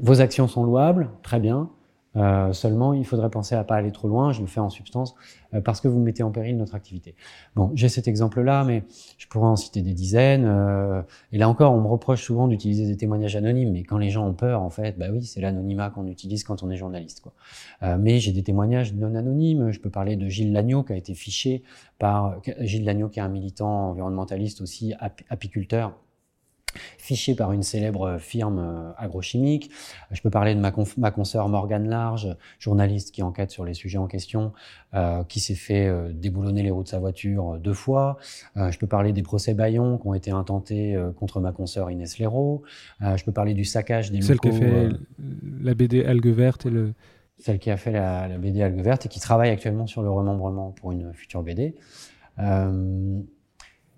[0.00, 1.70] vos actions sont louables, très bien.
[2.16, 4.32] Euh, seulement, il faudrait penser à pas aller trop loin.
[4.32, 5.14] Je le fais en substance
[5.54, 7.14] euh, parce que vous mettez en péril notre activité.
[7.54, 8.84] Bon, j'ai cet exemple-là, mais
[9.18, 10.44] je pourrais en citer des dizaines.
[10.46, 11.02] Euh,
[11.32, 14.26] et là encore, on me reproche souvent d'utiliser des témoignages anonymes, mais quand les gens
[14.26, 17.20] ont peur, en fait, bah oui, c'est l'anonymat qu'on utilise quand on est journaliste.
[17.20, 17.32] Quoi.
[17.82, 19.70] Euh, mais j'ai des témoignages non anonymes.
[19.70, 21.62] Je peux parler de Gilles Lagneau qui a été fiché
[21.98, 24.94] par Gilles Lagneau, qui est un militant environnementaliste aussi,
[25.28, 25.94] apiculteur
[26.98, 29.70] fiché par une célèbre firme euh, agrochimique.
[30.10, 33.98] Je peux parler de ma, ma consoeur Morgane Large, journaliste qui enquête sur les sujets
[33.98, 34.52] en question,
[34.94, 38.16] euh, qui s'est fait euh, déboulonner les roues de sa voiture deux fois.
[38.56, 42.18] Euh, je peux parler des procès Bayon qui ont été intentés contre ma consoeur Inès
[42.18, 42.62] Léraud.
[43.00, 44.52] je peux parler du saccage des Celle locaux.
[44.52, 44.96] Celle qui a fait
[45.60, 46.94] la BD Algue Verte et le...
[47.38, 50.10] Celle qui a fait la, la, BD Algue Verte et qui travaille actuellement sur le
[50.10, 51.74] remembrement pour une future BD.
[52.38, 53.20] Euh,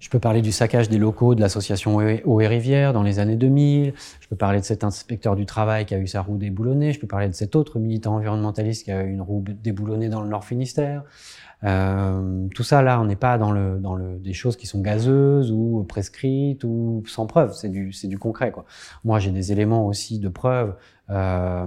[0.01, 3.37] je peux parler du saccage des locaux de l'association Eau et Rivière dans les années
[3.37, 3.95] 2000.
[4.21, 6.93] Je peux parler de cet inspecteur du travail qui a eu sa roue déboulonnée.
[6.93, 10.23] Je peux parler de cet autre militant environnementaliste qui a eu une roue déboulonnée dans
[10.23, 11.03] le Nord Finistère.
[11.65, 14.81] Euh, tout ça, là, on n'est pas dans, le, dans le, des choses qui sont
[14.81, 17.53] gazeuses ou prescrites ou sans preuve.
[17.55, 18.53] C'est du, c'est du concret.
[18.53, 18.65] Quoi.
[19.03, 20.77] Moi, j'ai des éléments aussi de preuve
[21.11, 21.67] euh,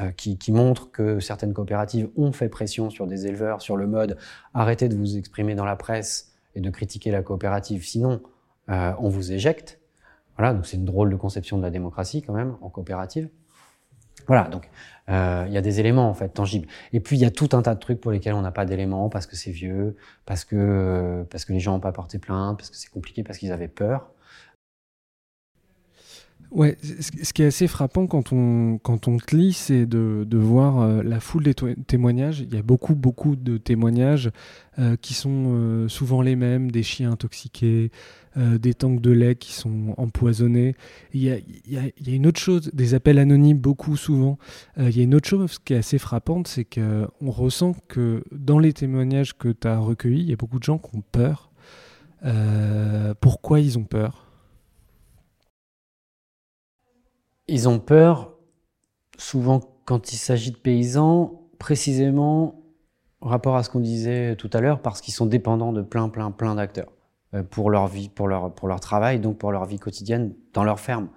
[0.00, 3.86] euh, qui, qui montrent que certaines coopératives ont fait pression sur des éleveurs sur le
[3.86, 4.16] mode
[4.54, 6.27] arrêtez de vous exprimer dans la presse
[6.58, 8.20] et de critiquer la coopérative, sinon
[8.68, 9.78] euh, on vous éjecte.
[10.36, 13.28] Voilà, donc c'est une drôle de conception de la démocratie quand même en coopérative.
[14.26, 14.68] Voilà, donc
[15.08, 16.68] euh, il y a des éléments en fait tangibles.
[16.92, 18.66] Et puis il y a tout un tas de trucs pour lesquels on n'a pas
[18.66, 19.96] d'éléments parce que c'est vieux,
[20.26, 23.38] parce que parce que les gens n'ont pas porté plainte, parce que c'est compliqué, parce
[23.38, 24.10] qu'ils avaient peur.
[26.50, 30.38] Ouais, ce qui est assez frappant quand on, quand on te lit, c'est de, de
[30.38, 32.40] voir euh, la foule des témoignages.
[32.40, 34.30] Il y a beaucoup, beaucoup de témoignages
[34.78, 37.90] euh, qui sont euh, souvent les mêmes, des chiens intoxiqués,
[38.36, 40.76] des tanks de lait qui sont empoisonnés.
[41.12, 43.58] Il y, a, il, y a, il y a, une autre chose, des appels anonymes,
[43.58, 44.38] beaucoup, souvent.
[44.76, 48.60] il y a une autre chose qui est assez frappante, c'est qu'on ressent que dans
[48.60, 51.50] les témoignages que tu as recueillis, il y a beaucoup de gens qui ont peur.
[53.20, 54.27] pourquoi ils ont peur?
[57.48, 58.34] Ils ont peur,
[59.16, 62.62] souvent quand il s'agit de paysans, précisément
[63.20, 66.10] en rapport à ce qu'on disait tout à l'heure, parce qu'ils sont dépendants de plein,
[66.10, 66.92] plein, plein d'acteurs
[67.34, 70.62] euh, pour leur vie, pour leur, pour leur travail, donc pour leur vie quotidienne dans
[70.62, 71.08] leur ferme.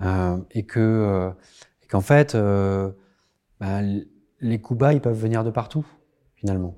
[0.00, 1.30] Euh, et que euh,
[1.90, 2.36] qu'en fait,
[3.60, 3.80] bah,
[4.40, 5.84] les coups bas, ils peuvent venir de partout,
[6.36, 6.76] finalement.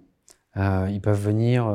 [0.56, 1.70] Ils peuvent venir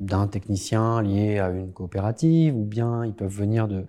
[0.00, 3.86] d'un technicien lié à une coopérative, ou bien ils peuvent venir de,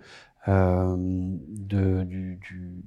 [0.47, 2.83] de, du, du,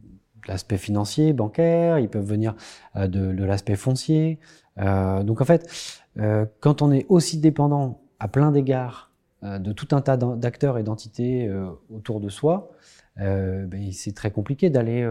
[0.48, 2.55] l'aspect financier, bancaire, ils peuvent venir
[2.96, 4.38] euh, de, de l'aspect foncier.
[4.78, 5.70] Euh, donc en fait,
[6.18, 9.11] euh, quand on est aussi dépendant à plein d'égards
[9.44, 12.70] euh, de tout un tas d'acteurs et d'entités euh, autour de soi,
[13.16, 15.07] ben, c'est très compliqué d'aller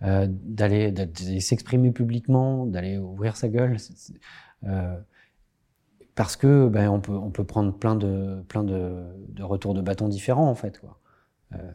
[0.00, 0.92] d'aller
[1.40, 3.76] s'exprimer publiquement, d'aller ouvrir sa gueule.
[6.16, 9.80] parce que ben, on peut on peut prendre plein de plein de, de retours de
[9.82, 10.98] bâton différents en fait quoi.
[11.54, 11.72] Euh,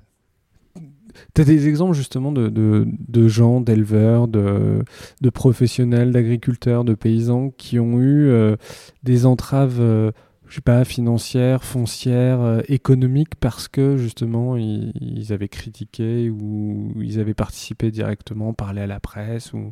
[1.34, 4.84] tu as des exemples justement de, de, gens, d'éleveurs, de,
[5.22, 8.56] de, professionnels, d'agriculteurs, de paysans qui ont eu euh,
[9.04, 10.12] des entraves, euh,
[10.48, 17.20] je sais pas, financières, foncières, économiques parce que justement ils, ils, avaient critiqué ou ils
[17.20, 19.72] avaient participé directement, parlé à la presse ou...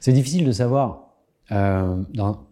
[0.00, 1.16] C'est difficile de savoir
[1.50, 2.46] dans...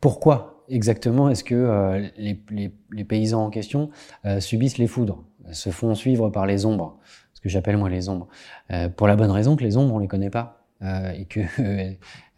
[0.00, 3.90] pourquoi exactement est-ce que euh, les, les, les, paysans en question
[4.24, 6.98] euh, subissent les foudres, se font suivre par les ombres,
[7.34, 8.28] ce que j'appelle moi les ombres,
[8.70, 11.40] euh, pour la bonne raison que les ombres on les connaît pas euh, et que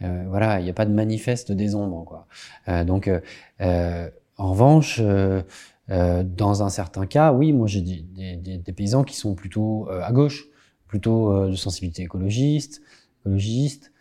[0.03, 2.26] euh, voilà il n'y a pas de manifeste des ombres quoi.
[2.85, 3.11] donc
[3.59, 5.01] en revanche
[5.89, 8.03] dans un certain cas, oui, moi j'ai des,
[8.37, 10.47] des, des, paysans qui sont plutôt à gauche,
[10.87, 12.80] plutôt de sensibilité écologiste,
[13.20, 13.93] écologiste,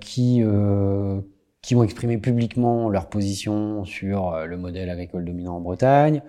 [0.00, 0.42] qui
[1.66, 6.22] qui ont exprimé publiquement leur position sur euh, le modèle agricole dominant en Bretagne.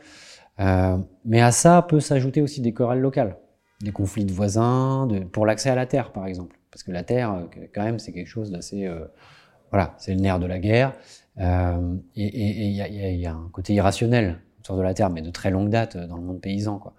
[0.60, 3.38] Euh, mais à ça peut s'ajouter aussi des querelles locales,
[3.82, 6.58] des conflits de voisins, pour l'accès à la terre, par exemple.
[6.72, 8.90] Parce que la terre, euh, quand même, c'est quelque chose d'assez...
[9.70, 10.94] Voilà, c'est le nerf de la guerre.
[11.38, 11.44] Et
[12.16, 15.98] il y, a un côté irrationnel autour de la terre, mais de très longue date
[15.98, 16.80] dans le monde paysan.
[16.80, 16.96] Quoi.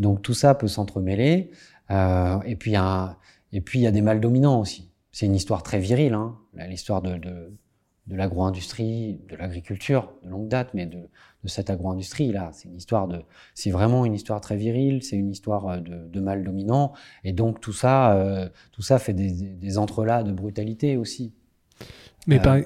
[0.00, 1.50] Donc tout ça peut s'entremêler.
[1.90, 4.90] et puis il y a des mâles dominants aussi.
[5.12, 6.34] C'est une histoire très virile, hein,
[6.66, 7.52] l'histoire de
[8.08, 10.98] de l'agro-industrie, de l'agriculture de longue date, mais de,
[11.44, 12.50] de cette agro-industrie là.
[12.52, 13.22] C'est une histoire de,
[13.54, 16.94] c'est vraiment une histoire très virile, c'est une histoire euh, de, de mal dominant,
[17.24, 21.34] et donc tout ça, euh, tout ça fait des, des entrelacs de brutalité aussi.
[22.26, 22.58] Mais euh, par,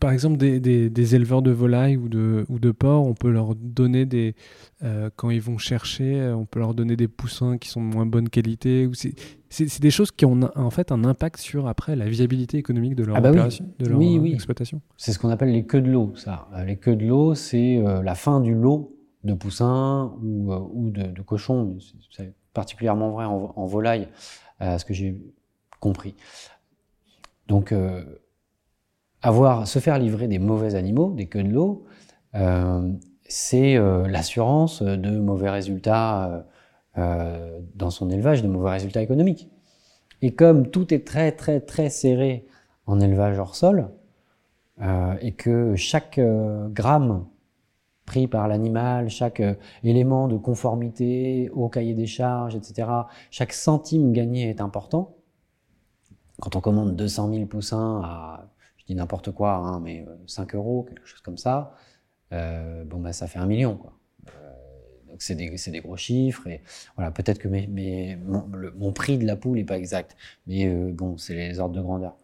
[0.00, 3.30] par, exemple, des, des, des, éleveurs de volailles ou de, ou de porcs, on peut
[3.30, 4.34] leur donner des.
[4.82, 8.04] Euh, quand ils vont chercher, on peut leur donner des poussins qui sont de moins
[8.04, 8.88] bonne qualité.
[9.48, 13.04] C'est des choses qui ont en fait un impact sur après la viabilité économique de
[13.04, 13.58] leur, ah bah oui.
[13.78, 14.34] de leur oui, oui.
[14.34, 14.82] exploitation.
[14.96, 16.48] C'est ce qu'on appelle les queues de l'eau, ça.
[16.66, 20.90] Les queues de l'eau, c'est euh, la fin du lot de poussins ou, euh, ou
[20.90, 21.78] de, de cochons.
[22.10, 24.08] C'est particulièrement vrai en, en volaille,
[24.62, 25.20] euh, ce que j'ai
[25.80, 26.14] compris.
[27.48, 28.04] Donc, euh,
[29.26, 31.84] avoir, se faire livrer des mauvais animaux, des queues de l'eau,
[32.36, 32.92] euh,
[33.28, 36.46] c'est euh, l'assurance de mauvais résultats
[36.96, 39.50] euh, dans son élevage, de mauvais résultats économiques.
[40.22, 42.46] Et comme tout est très très très serré
[42.86, 43.90] en élevage hors sol,
[45.22, 46.20] et que chaque
[46.70, 47.26] gramme
[48.04, 49.42] pris par l'animal, chaque
[49.82, 52.88] élément de conformité au cahier des charges, etc.,
[53.30, 55.16] chaque centime gagné est important.
[56.42, 58.50] Quand on commande 200 000 poussins à
[58.86, 61.74] dis n'importe quoi, hein, mais 5 euros, quelque chose comme ça,
[62.30, 63.76] bon, bah, ça fait un million.
[63.76, 63.92] Quoi.
[65.08, 66.46] donc c'est des, gros chiffres.
[66.46, 66.62] Et
[66.96, 70.16] voilà, peut-être que mes, mon, prix de la poule n'est pas exact,
[70.46, 72.16] mais bon, c'est les ordres de grandeur.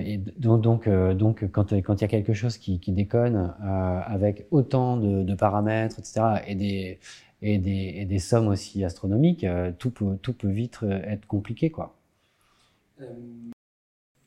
[0.00, 5.98] Et donc, donc, quand il y a quelque chose qui, déconne avec autant de, paramètres,
[5.98, 6.98] etc., et des,
[7.42, 11.70] et des, des sommes aussi astronomiques, euh, tout, peut, tout peut vite euh, être compliqué.
[11.70, 11.96] Quoi.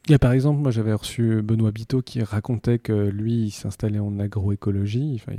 [0.10, 3.52] Il y a par exemple, moi j'avais reçu Benoît Biteau qui racontait que lui, il
[3.52, 5.34] s'installait en agroécologie, enfin,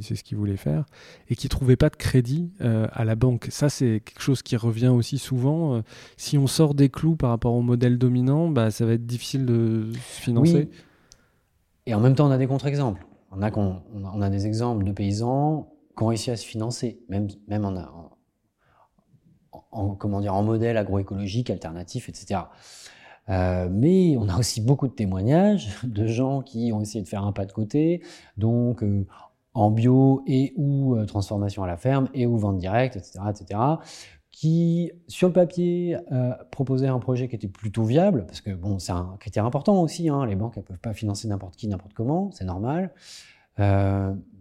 [0.00, 0.86] c'est ce qu'il voulait faire,
[1.28, 3.48] et qui trouvait pas de crédit euh, à la banque.
[3.50, 5.82] Ça, c'est quelque chose qui revient aussi souvent.
[6.16, 9.44] si on sort des clous par rapport au modèle dominant, bah, ça va être difficile
[9.44, 10.70] de se financer.
[11.84, 13.06] Et en même temps, on a des contre-exemples.
[13.30, 17.28] On a, des exemples de paysans qui ont réussi à se financer, même,
[19.70, 22.40] en modèle agroécologique, alternatif, etc.
[23.30, 27.24] Euh, mais on a aussi beaucoup de témoignages de gens qui ont essayé de faire
[27.24, 28.02] un pas de côté,
[28.36, 29.06] donc euh,
[29.54, 33.60] en bio et ou euh, transformation à la ferme et ou vente directe, etc., etc.,
[34.30, 35.96] qui, sur le papier,
[36.52, 40.08] proposaient un projet qui était plutôt viable, parce que bon, c'est un critère important aussi,
[40.08, 42.92] hein, les banques ne peuvent pas financer n'importe qui, n'importe comment, c'est normal.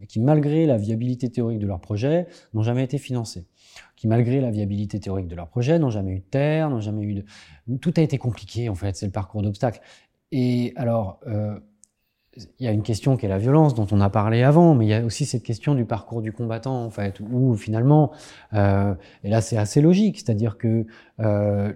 [0.08, 3.48] Qui, malgré la viabilité théorique de leur projet, n'ont jamais été financés.
[3.96, 7.04] Qui, malgré la viabilité théorique de leur projet, n'ont jamais eu de terre, n'ont jamais
[7.04, 7.78] eu de...
[7.82, 9.82] Tout a été compliqué, en fait, c'est le parcours d'obstacles.
[10.32, 11.60] Et alors, euh,
[12.60, 14.86] il y a une question qui est la violence, dont on a parlé avant, mais
[14.86, 18.12] il y a aussi cette question du parcours du combattant, en fait, où finalement,
[18.54, 20.86] euh, et là c'est assez logique, c'est-à-dire que
[21.20, 21.74] euh,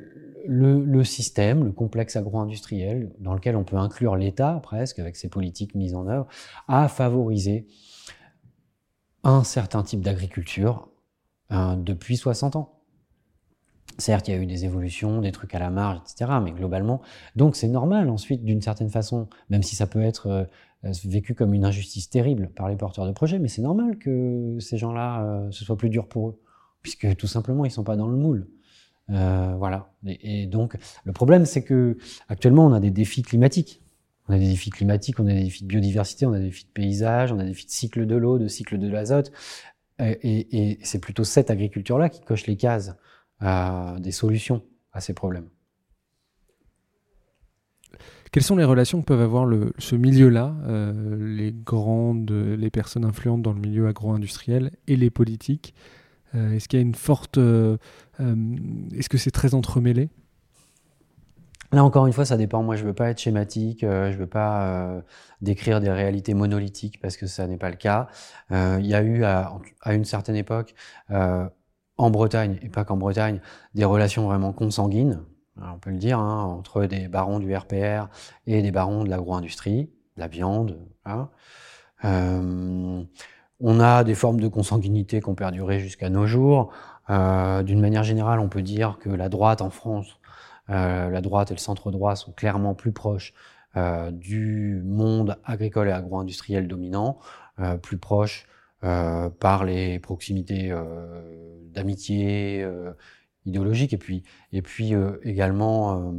[0.48, 5.76] le, système, le complexe agro-industriel, dans lequel on peut inclure l'État presque, avec ses politiques
[5.76, 6.28] mises en œuvre,
[6.68, 7.68] a favorisé
[9.24, 10.90] un certain type d'agriculture
[11.52, 12.78] euh, depuis 60 ans.
[13.98, 16.32] Certes, il y a eu des évolutions, des trucs à la marge, etc.
[16.44, 17.02] Mais globalement,
[17.36, 20.48] donc c'est normal ensuite, d'une certaine façon, même si ça peut être
[20.84, 24.58] euh, vécu comme une injustice terrible par les porteurs de projets, mais c'est normal que
[24.60, 26.40] ces gens-là, euh, ce soit plus dur pour eux,
[26.82, 28.48] puisque tout simplement, ils ne sont pas dans le moule.
[29.12, 29.94] Euh, voilà.
[30.08, 31.98] Et, donc, le problème, c'est que
[32.30, 33.84] actuellement, on a des défis climatiques.
[34.28, 36.66] On a des défis climatiques, on a des défis de biodiversité, on a des défis
[36.66, 39.32] de paysage, on a des défis de cycle de l'eau, de cycle de l'azote.
[40.02, 42.96] Et, c'est plutôt cette agriculture-là qui coche les cases
[43.40, 45.50] à des solutions à ces problèmes.
[48.32, 49.48] Quelles sont les relations que peuvent avoir
[49.78, 55.74] ce milieu-là, euh, les grandes, les personnes influentes dans le milieu agro-industriel et les politiques?
[56.34, 57.38] Euh, Est-ce qu'il y a une forte
[58.22, 58.36] euh,
[58.94, 60.10] est-ce que c'est très entremêlé?
[61.74, 62.64] Là encore une fois, ça dépend.
[62.64, 65.02] Moi, je veux pas être schématique, euh, je veux pas euh,
[65.40, 68.08] décrire des réalités monolithiques parce que ça n'est pas le cas.
[68.50, 69.54] il y a eu à,
[69.88, 70.76] une certaine époque,
[71.98, 73.40] en Bretagne et pas qu'en Bretagne,
[73.76, 75.22] des relations vraiment consanguines,
[75.62, 78.08] on peut le dire, hein, entre des barons du RPR
[78.48, 80.80] et des barons de l'agro-industrie, de la viande.
[82.04, 86.74] on a des formes de consanguinité qui ont perduré jusqu'à nos jours.
[87.12, 90.21] Euh, d'une manière générale, on peut dire que la droite en France, euh,
[90.68, 93.34] la droite et le centre droit sont clairement plus proches
[93.76, 97.20] euh, du monde agricole et agro-industriel dominant,
[97.82, 98.48] plus proches
[98.82, 100.74] par les proximités
[101.72, 102.68] d'amitié
[103.46, 104.94] idéologique et puis, et puis
[105.24, 106.14] également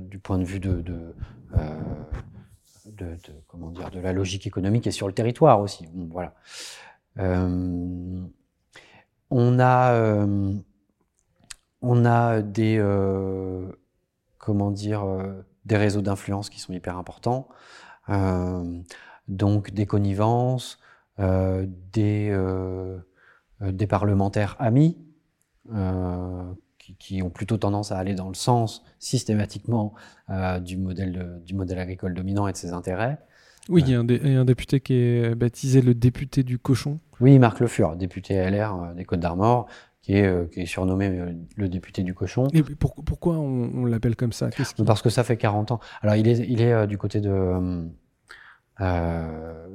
[0.00, 1.14] du point de vue de,
[3.46, 5.86] comment dire, de la logique économique et sur le territoire aussi.
[6.10, 6.34] Voilà.
[9.34, 10.52] On a, euh,
[11.82, 13.66] on a des, euh,
[14.38, 17.48] comment dire, euh, des réseaux d'influence qui sont hyper importants.
[19.28, 20.78] donc des connivences,
[21.18, 22.36] des,
[23.60, 24.98] des parlementaires amis,
[26.98, 29.94] qui, ont plutôt tendance à aller dans le sens systématiquement
[30.60, 33.18] du, modèle du modèle agricole dominant et de ses intérêts.
[33.68, 36.98] Oui, il y, a un, député qui est baptisé le député du cochon.
[37.20, 39.68] Oui, Marc Le Fur, député LR euh, des Côtes d'Armor,
[40.02, 42.48] qui est, euh, qui est surnommé euh, le député du cochon.
[42.52, 44.50] Et pourquoi on, l'appelle comme ça?
[44.84, 45.80] Parce que ça fait 40 ans.
[46.02, 47.84] Alors, il est, il est du côté de
[48.80, 49.66] euh,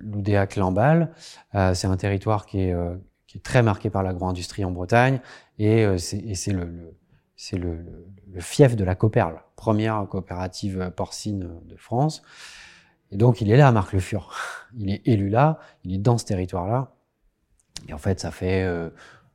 [0.00, 1.10] Loudéac-Lamballe.
[1.74, 2.74] c'est un territoire qui est,
[3.26, 5.20] qui est très marqué par l'agro-industrie en Bretagne,
[5.58, 6.96] et c'est le, le
[7.36, 7.84] c'est le,
[8.32, 12.22] le, fief de la Coperle, première coopérative porcine de France.
[13.10, 14.34] Et donc, il est là, Marc Le Fur.
[14.76, 16.94] Il est élu là, il est dans ce territoire-là.
[17.88, 18.90] Et en fait, ça fait euh,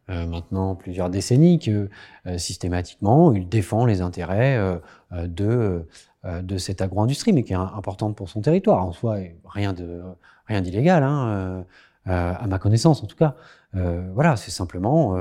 [0.10, 1.90] euh, maintenant plusieurs décennies que
[2.26, 4.80] euh, systématiquement, il défend les intérêts
[5.12, 5.88] de,
[6.26, 8.86] de cette agro-industrie, mais qui est importante pour son territoire.
[8.86, 10.02] En soi, rien de
[10.48, 11.64] rien d'illégal, hein,
[12.06, 13.36] à ma connaissance en tout cas.
[13.74, 15.16] voilà, c'est simplement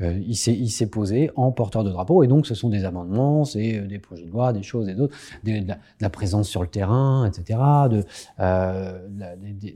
[0.00, 3.98] il s'est posé en porteur de drapeau, et donc ce sont des amendements, c'est des
[3.98, 5.62] projets de loi, des choses et d'autres, de,
[6.00, 7.58] la présence sur le terrain, etc.,
[7.90, 8.04] de,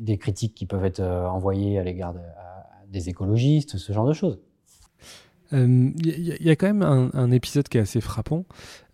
[0.00, 2.14] des, critiques qui peuvent être envoyées à l'égard
[2.90, 4.38] des écologistes, ce genre de choses.
[5.53, 8.44] Il y, a quand même un, épisode qui est assez frappant.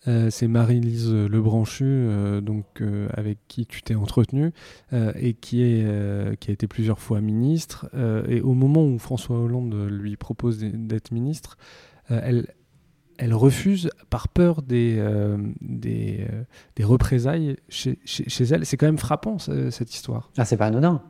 [0.08, 4.52] Euh, c'est Marie-Lise Lebranchu, euh, donc, euh, avec qui tu t'es entretenu,
[4.92, 7.88] et qui, a été plusieurs fois ministre.
[8.28, 11.56] et au moment où François Hollande lui propose d'être ministre,
[12.08, 12.46] elle,
[13.32, 15.02] refuse par peur des,
[16.80, 18.64] représailles chez, chez, elle.
[18.64, 20.30] C'est quand même frappant, cette histoire.
[20.36, 21.02] Ah, c'est pas anodin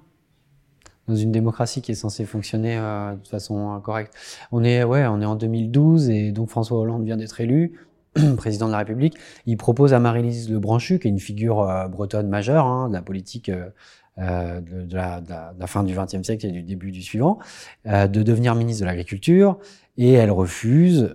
[1.09, 4.13] dans une démocratie qui est censée fonctionner de façon correcte.
[4.53, 7.75] On est, ouais, on est en 2012 et donc François Hollande vient d'être élu.
[8.37, 12.29] président de la République, il propose à Marie-Lise Lebranchu, qui est une figure euh, bretonne
[12.29, 13.69] majeure hein, de la politique euh,
[14.19, 17.39] euh de, la, de, la, fin du XXe siècle et du début du suivant,
[17.87, 19.59] euh, de devenir ministre de l'Agriculture,
[19.99, 21.15] et elle refuse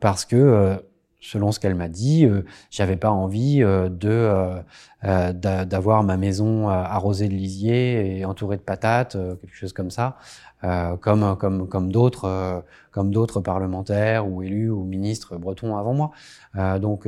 [0.00, 0.82] parce que
[1.20, 2.28] selon ce qu'elle m'a dit,
[2.70, 4.62] j'avais pas envie de
[5.02, 10.18] d'avoir ma maison arrosée de lisier et entourée de patates, quelque chose comme ça.
[10.64, 12.60] Euh, comme d'autres euh,
[12.90, 16.10] comme d'autres parlementaires ou élus ou ministres bretons avant moi.
[16.56, 17.06] Euh, donc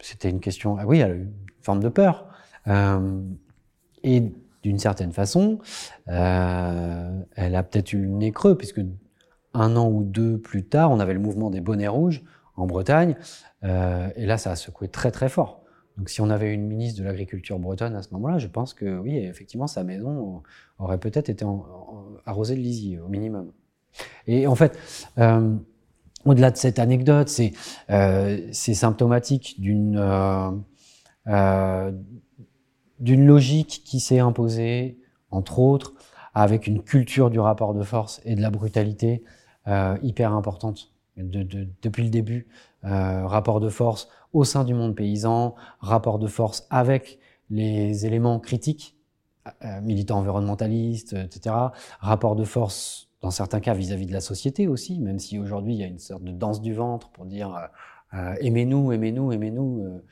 [0.00, 0.76] c'était une question.
[0.78, 2.28] Ah oui, elle a eu une forme de peur.
[4.04, 5.58] et d'une certaine façon,
[6.06, 6.14] elle
[7.54, 8.80] a peut-être eu le nez creux puisque
[9.52, 12.22] un an ou deux plus tard, on avait le mouvement des bonnets rouges
[12.56, 13.16] en Bretagne,
[13.62, 15.62] et là, ça a secoué très très fort.
[15.96, 18.98] Donc si on avait une ministre de l'Agriculture bretonne à ce moment-là, je pense que
[18.98, 20.42] oui, effectivement, sa maison
[20.78, 21.44] aurait peut-être été
[22.26, 23.52] arrosée de lisier au minimum.
[24.26, 24.76] Et en fait,
[25.18, 25.54] euh,
[26.24, 27.52] au-delà de cette anecdote, c'est
[27.90, 30.50] euh, symptomatique d'une euh,
[31.28, 31.92] euh,
[33.00, 34.98] d'une logique qui s'est imposée,
[35.30, 35.94] entre autres,
[36.32, 39.24] avec une culture du rapport de force et de la brutalité
[39.66, 42.46] euh, hyper importante de, de, depuis le début.
[42.82, 47.18] rapport de force au sein du monde paysan, rapport de force avec
[47.50, 48.96] les éléments critiques,
[49.64, 51.54] euh, militants environnementalistes, etc.,
[52.00, 55.80] rapport de force dans certains cas vis-à-vis de la société aussi, même si aujourd'hui il
[55.80, 57.66] y a une sorte de danse du ventre pour dire euh,
[58.14, 60.02] euh, aimez-nous, aimez-nous, aimez-nous,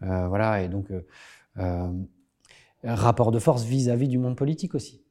[0.00, 0.88] voilà, et donc
[2.84, 5.02] rapport de force vis-à-vis du monde politique aussi.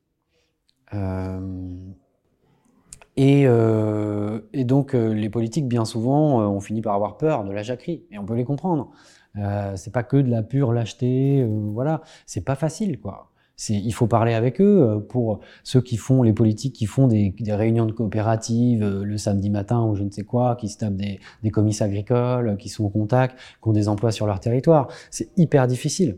[3.17, 7.43] Et, euh, et donc euh, les politiques, bien souvent, euh, ont fini par avoir peur
[7.43, 8.91] de la jacquerie, et on peut les comprendre.
[9.37, 12.01] Euh, c'est pas que de la pure lâcheté, voilà.
[12.25, 13.27] C'est pas facile, quoi.
[13.69, 17.85] Il faut parler avec eux pour ceux qui font les politiques, qui font des, réunions
[17.85, 21.83] de coopératives le samedi matin ou je ne sais quoi, qui se tapent des, des
[21.83, 24.87] agricoles, qui sont au contact, qui ont des emplois sur leur territoire.
[25.11, 26.17] C'est hyper difficile.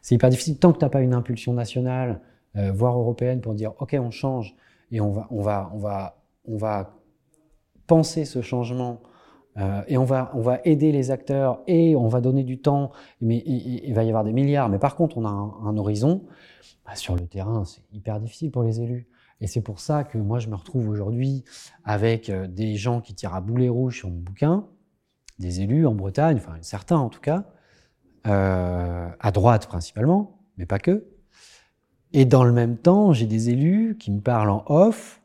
[0.00, 2.22] C'est hyper difficile tant que t'as pas une impulsion nationale,
[2.54, 4.56] voire européenne, pour dire ok, on change
[4.90, 6.17] et on va, on va
[6.48, 6.94] on va
[7.86, 9.00] penser ce changement
[9.58, 12.92] euh, et on va, on va aider les acteurs et on va donner du temps,
[13.20, 14.68] mais il, va y avoir des milliards.
[14.68, 16.24] Mais par contre, on a un, horizon.
[16.86, 19.08] Bah, sur le terrain, c'est hyper difficile pour les élus.
[19.40, 21.44] Et c'est pour ça que moi, je me retrouve aujourd'hui
[21.84, 24.66] avec euh, des gens qui tirent à boulet rouge sur mon bouquin,
[25.38, 27.44] des élus en Bretagne, enfin certains en tout cas,
[28.26, 31.06] euh, à droite principalement, mais pas que.
[32.12, 35.17] Et dans le même temps, j'ai des élus qui me parlent en off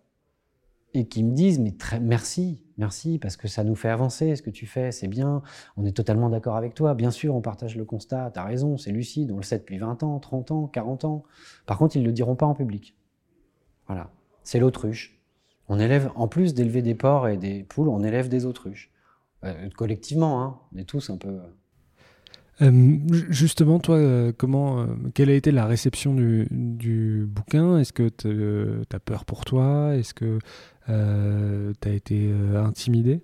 [0.93, 4.35] et qui me disent mais très, merci, merci parce que ça nous fait avancer.
[4.35, 5.41] Ce que tu fais, c'est bien.
[5.77, 6.93] On est totalement d'accord avec toi.
[6.93, 8.31] Bien sûr, on partage le constat.
[8.33, 9.31] T'as raison, c'est lucide.
[9.31, 11.23] On le sait depuis 20 ans, 30 ans, 40 ans.
[11.65, 12.95] Par contre, ils le diront pas en public.
[13.87, 14.09] Voilà,
[14.43, 15.19] c'est l'autruche.
[15.67, 18.91] On élève, en plus d'élever des porcs et des poules, on élève des autruches.
[19.43, 21.39] Euh, collectivement, hein, on est tous un peu.
[22.61, 22.97] Euh,
[23.29, 27.79] justement, toi, euh, comment, euh, quelle a été la réception du, du bouquin?
[27.79, 29.95] Est-ce que tu as peur pour toi?
[29.95, 30.37] Est-ce que
[30.89, 33.21] euh, tu as été euh, intimidé?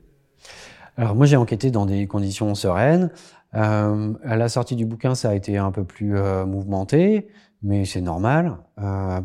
[0.97, 3.11] Alors moi j'ai enquêté dans des conditions sereines.
[3.55, 6.13] Euh, à la sortie du bouquin, ça a été un peu plus
[6.45, 7.29] mouvementé,
[7.63, 8.57] mais c'est normal,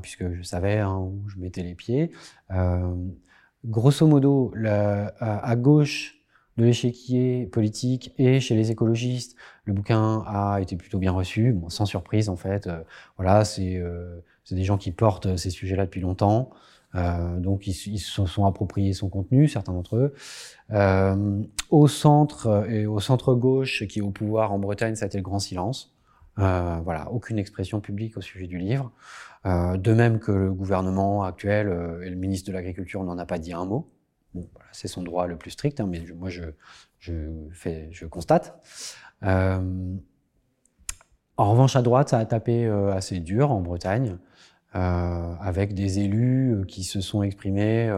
[0.01, 2.11] puisque je savais hein, où je mettais les pieds.
[3.65, 4.55] grosso modo,
[5.21, 6.21] à, gauche
[6.57, 11.85] de l'échiquier politique et chez les écologistes, le bouquin a été plutôt bien reçu, sans
[11.85, 12.69] surprise en fait.
[13.19, 13.83] voilà, c'est
[14.51, 16.51] des gens qui portent ces sujets-là depuis longtemps.
[16.95, 20.15] Euh, donc ils, se sont appropriés son contenu, certains d'entre eux.
[20.71, 25.07] Euh, au centre et au centre gauche, qui est au pouvoir en Bretagne, ça a
[25.07, 25.95] été le grand silence.
[26.39, 28.93] Euh, voilà, aucune expression publique au sujet du livre.
[29.47, 33.27] Euh, de même que le gouvernement actuel euh, et le ministre de l'Agriculture n'en a
[33.27, 33.91] pas dit un mot.
[34.73, 38.59] C'est son droit le plus strict, hein, mais moi je, constate.
[39.23, 39.95] Euh,
[41.37, 44.19] en revanche, à droite, ça a tapé assez dur en Bretagne.
[44.75, 47.93] Euh, avec des élus euh, qui se sont exprimés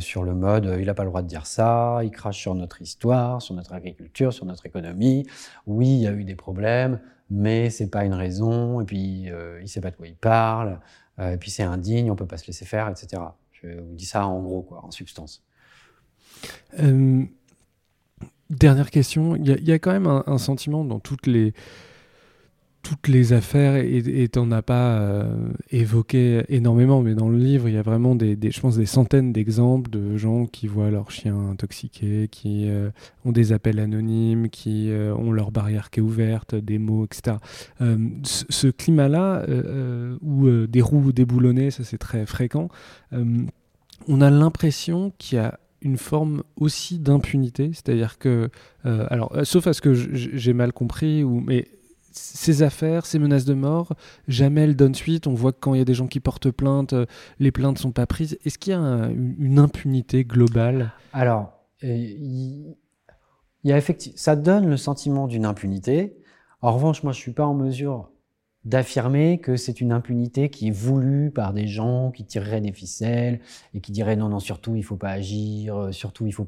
[0.00, 2.82] sur le mode il n'a pas le droit de dire ça, il crache sur notre
[2.82, 5.26] histoire, sur notre agriculture, sur notre économie.
[5.66, 7.00] Oui, il y a eu des problèmes,
[7.30, 8.80] mais c'est pas une raison.
[8.80, 9.28] Et puis
[9.62, 10.80] il sait pas de quoi il parle.
[11.20, 13.22] et puis c'est indigne, on peut pas se laisser faire, etc.
[13.52, 15.44] Je vous dis ça en gros, quoi, en substance.
[18.50, 21.54] Dernière question, il y, a quand même un, sentiment dans toutes les,
[22.82, 27.68] toutes les affaires, et tu n'en as pas euh, évoqué énormément, mais dans le livre,
[27.68, 31.10] il y a vraiment des, je pense, des centaines d'exemples de gens qui voient leur
[31.10, 32.90] chien intoxiqué, qui euh,
[33.24, 37.36] ont des appels anonymes, qui euh, ont leur barrière qui est ouverte, des mots, etc.
[37.78, 39.44] ce, climat-là,
[40.22, 42.68] où des roues déboulonnées, ça c'est très fréquent,
[43.12, 48.50] on a l'impression qu'il y a une forme aussi d'impunité, c'est-à-dire que,
[48.84, 51.66] alors, sauf à ce que j'ai mal compris, ou, mais
[52.10, 53.94] ces affaires, ces menaces de mort,
[54.28, 55.26] jamais elles donnent suite.
[55.26, 57.06] On voit que quand il y a des gens qui portent plainte, euh,
[57.38, 58.38] les plaintes sont pas prises.
[58.44, 60.92] Est-ce qu'il y a une, impunité globale?
[61.12, 61.52] Alors,
[61.82, 62.76] il
[63.64, 66.16] y, a effectivement, ça donne le sentiment d'une impunité.
[66.62, 68.10] En revanche, moi, je suis pas en mesure
[68.66, 73.40] d'affirmer que c'est une impunité qui est voulue par des gens qui tireraient des ficelles
[73.72, 76.46] et qui diraient non non surtout il faut pas agir euh, surtout il faut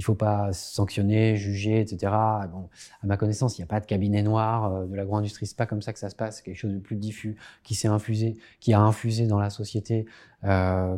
[0.00, 2.12] faut pas sanctionner juger etc
[2.50, 2.70] bon
[3.02, 5.46] à ma connaissance il n'y a pas de cabinet noir euh, de l'agro-industrie.
[5.46, 6.36] C'est pas comme ça que ça se passe.
[6.36, 10.06] C'est quelque chose de plus diffus qui s'est infusé qui a infusé dans la société
[10.44, 10.96] euh,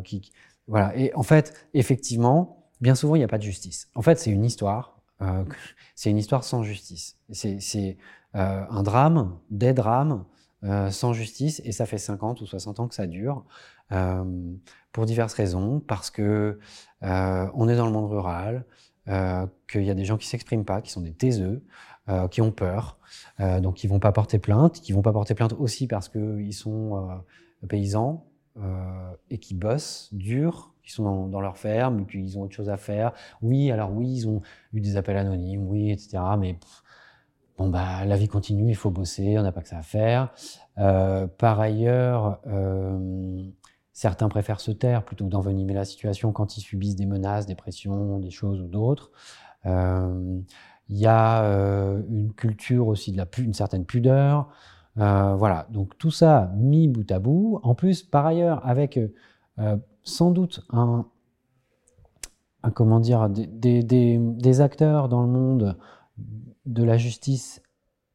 [0.67, 0.95] voilà.
[0.97, 3.89] Et en fait effectivement bien souvent il n'y a pas de justice.
[3.93, 5.01] En fait c'est une histoire
[5.95, 7.17] c'est une histoire sans justice.
[7.31, 7.97] C'est
[8.35, 10.25] euh, un drame des drames
[10.65, 13.45] euh, sans justice, et ça fait 50 ou 60 ans que ça dure,
[13.91, 14.23] euh,
[14.91, 16.59] pour diverses raisons, parce que
[17.03, 18.65] euh, on est dans le monde rural,
[19.67, 21.63] qu'il y a des gens qui s'expriment pas, qui sont des taiseux,
[22.31, 22.97] qui ont peur,
[23.37, 27.21] donc qui vont pas porter plainte, qui vont pas porter plainte aussi parce qu'ils sont
[27.69, 28.25] paysans
[29.29, 33.13] et qui bossent dur, qui sont dans, leur ferme, qu'ils ont autre chose à faire.
[33.43, 34.41] Oui, alors oui, ils ont
[34.73, 36.17] eu des appels anonymes, oui, etc.
[36.39, 36.57] Mais
[37.57, 40.31] bon bah la vie continue, il faut bosser, on n'a pas que ça à faire.
[40.77, 43.43] Euh, par ailleurs, euh,
[43.93, 47.55] certains préfèrent se taire plutôt que d'envenimer la situation quand ils subissent des menaces, des
[47.55, 49.11] pressions, des choses ou d'autres.
[49.65, 50.39] Euh,
[50.89, 51.41] il y a
[52.09, 54.49] une culture aussi de la une certaine pudeur.
[54.95, 57.59] Voilà, donc tout ça mis bout à bout.
[57.63, 58.99] En plus, par ailleurs, avec
[60.03, 61.07] sans doute un,
[62.75, 65.75] comment dire des acteurs dans le monde
[66.65, 67.61] de la justice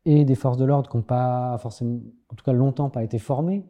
[0.04, 3.18] et des forces de l'ordre qui n'ont pas forcément, en tout cas longtemps, pas été
[3.18, 3.64] formés.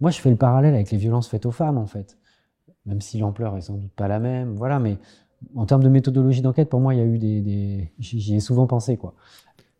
[0.00, 2.18] Moi, je fais le parallèle avec les violences faites aux femmes, en fait.
[2.86, 4.54] Même si l'ampleur est sans doute pas la même.
[4.54, 4.96] Voilà, mais
[5.54, 7.92] en termes de méthodologie d'enquête, pour moi, il y a eu des.
[7.98, 9.14] J'y ai souvent pensé, quoi.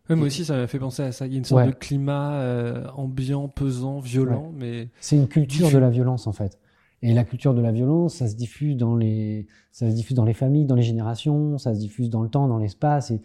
[0.09, 1.25] moi aussi, ça m'a fait penser à ça.
[1.25, 4.89] Il y a une sorte de climat euh, ambiant, pesant, violent, mais.
[4.99, 6.59] C'est une culture de la violence, en fait.
[7.03, 10.25] Et la culture de la violence, ça se diffuse dans les, ça se diffuse dans
[10.25, 13.09] les familles, dans les générations, ça se diffuse dans le temps, dans l'espace.
[13.09, 13.21] Et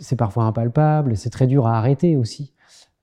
[0.00, 2.54] c'est parfois impalpable c'est très dur à arrêter aussi.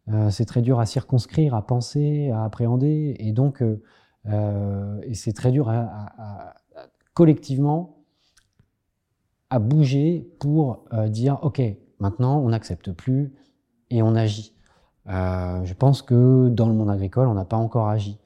[0.10, 3.82] Euh, c'est très dur à circonscrire, à penser, à appréhender, et donc euh,
[4.28, 5.72] euh, c'est très dur
[7.14, 7.98] collectivement
[9.50, 11.62] à bouger pour dire ok,
[12.00, 13.34] maintenant on n'accepte plus
[13.90, 14.56] et on agit.
[15.08, 18.21] je pense que dans le monde agricole, on n'a pas encore agi.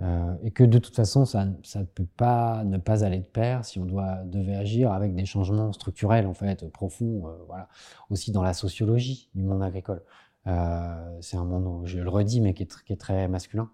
[0.00, 3.64] Euh, et que de toute façon, ça ne peut pas ne pas aller de pair
[3.64, 7.68] si on doit, devait agir avec des changements structurels, en fait, profonds, euh, voilà.
[8.08, 10.02] aussi dans la sociologie du monde agricole.
[10.46, 13.70] Euh, c'est un monde, je le redis, mais qui est, qui est très masculin.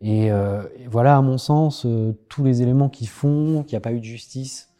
[0.00, 1.86] Et, et, voilà, à mon sens,
[2.28, 4.72] tous les éléments qui font qu'il n'y a pas eu de justice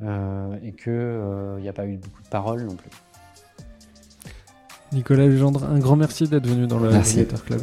[0.00, 2.90] et qu'il n'y a pas eu beaucoup de paroles non plus.
[4.92, 6.90] Nicolas Legendre, un grand merci d'être venu dans le
[7.44, 7.62] Club.